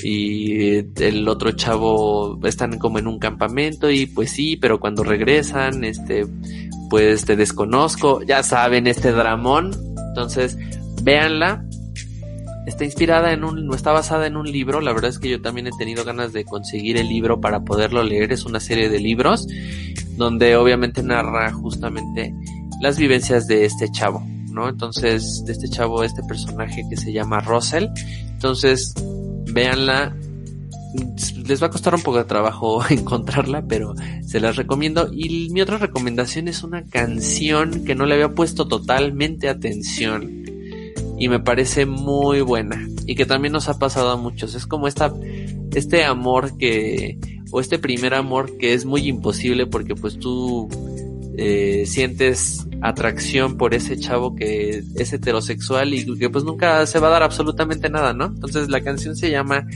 [0.03, 5.83] y el otro chavo están como en un campamento y pues sí, pero cuando regresan,
[5.83, 6.27] este,
[6.89, 9.71] pues te desconozco, ya saben, este dramón,
[10.09, 10.57] entonces
[11.01, 11.65] véanla,
[12.69, 15.41] Está inspirada en un, no está basada en un libro, la verdad es que yo
[15.41, 18.99] también he tenido ganas de conseguir el libro para poderlo leer, es una serie de
[18.99, 19.47] libros
[20.17, 22.31] donde obviamente narra justamente
[22.79, 24.69] las vivencias de este chavo, ¿no?
[24.69, 27.87] Entonces, de este chavo, este personaje que se llama Russell,
[28.33, 28.93] entonces,
[29.51, 30.15] véanla,
[31.47, 33.95] les va a costar un poco de trabajo encontrarla, pero
[34.27, 35.09] se las recomiendo.
[35.11, 40.58] Y mi otra recomendación es una canción que no le había puesto totalmente atención
[41.19, 44.55] y me parece muy buena y que también nos ha pasado a muchos.
[44.55, 45.13] Es como esta,
[45.75, 47.19] este amor que,
[47.51, 50.69] o este primer amor que es muy imposible porque pues tú
[51.37, 57.07] eh, sientes atracción por ese chavo que es heterosexual y que pues nunca se va
[57.07, 58.25] a dar absolutamente nada, ¿no?
[58.25, 59.67] Entonces la canción se llama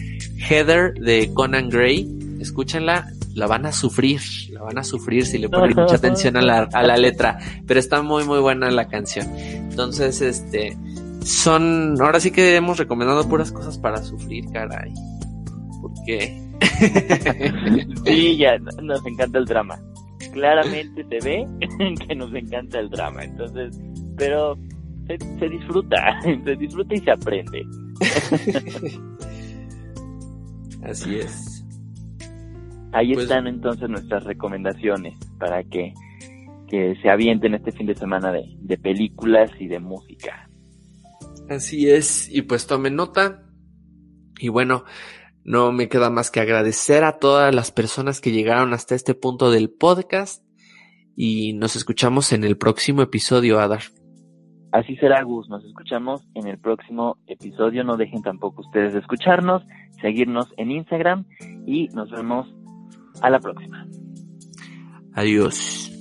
[0.50, 2.38] Heather de Conan Gray.
[2.40, 4.22] Escúchenla, la van a sufrir,
[4.52, 7.80] la van a sufrir si le ponen mucha atención a la, a la letra, pero
[7.80, 9.28] está muy muy buena la canción.
[9.38, 10.78] Entonces, este,
[11.26, 14.94] son, ahora sí que hemos recomendado puras cosas para sufrir, caray.
[15.82, 16.42] ¿Por qué?
[18.06, 19.80] sí, ya, nos encanta el drama.
[20.32, 21.48] Claramente se ve
[22.08, 23.80] que nos encanta el drama, entonces,
[24.18, 24.58] pero
[25.08, 27.66] se, se disfruta, se disfruta y se aprende.
[30.84, 31.66] Así es.
[32.92, 35.94] Ahí pues están entonces nuestras recomendaciones para que,
[36.70, 40.48] que se avienten este fin de semana de, de películas y de música.
[41.50, 43.44] Así es, y pues tomen nota.
[44.40, 44.86] Y bueno,
[45.44, 49.52] no me queda más que agradecer a todas las personas que llegaron hasta este punto
[49.52, 50.44] del podcast
[51.16, 53.82] y nos escuchamos en el próximo episodio, Adar.
[54.72, 55.48] Así será, Gus.
[55.50, 57.84] Nos escuchamos en el próximo episodio.
[57.84, 59.64] No dejen tampoco ustedes de escucharnos,
[60.02, 61.26] seguirnos en Instagram
[61.68, 62.48] y nos vemos
[63.22, 63.86] a la próxima.
[65.14, 65.93] Adiós.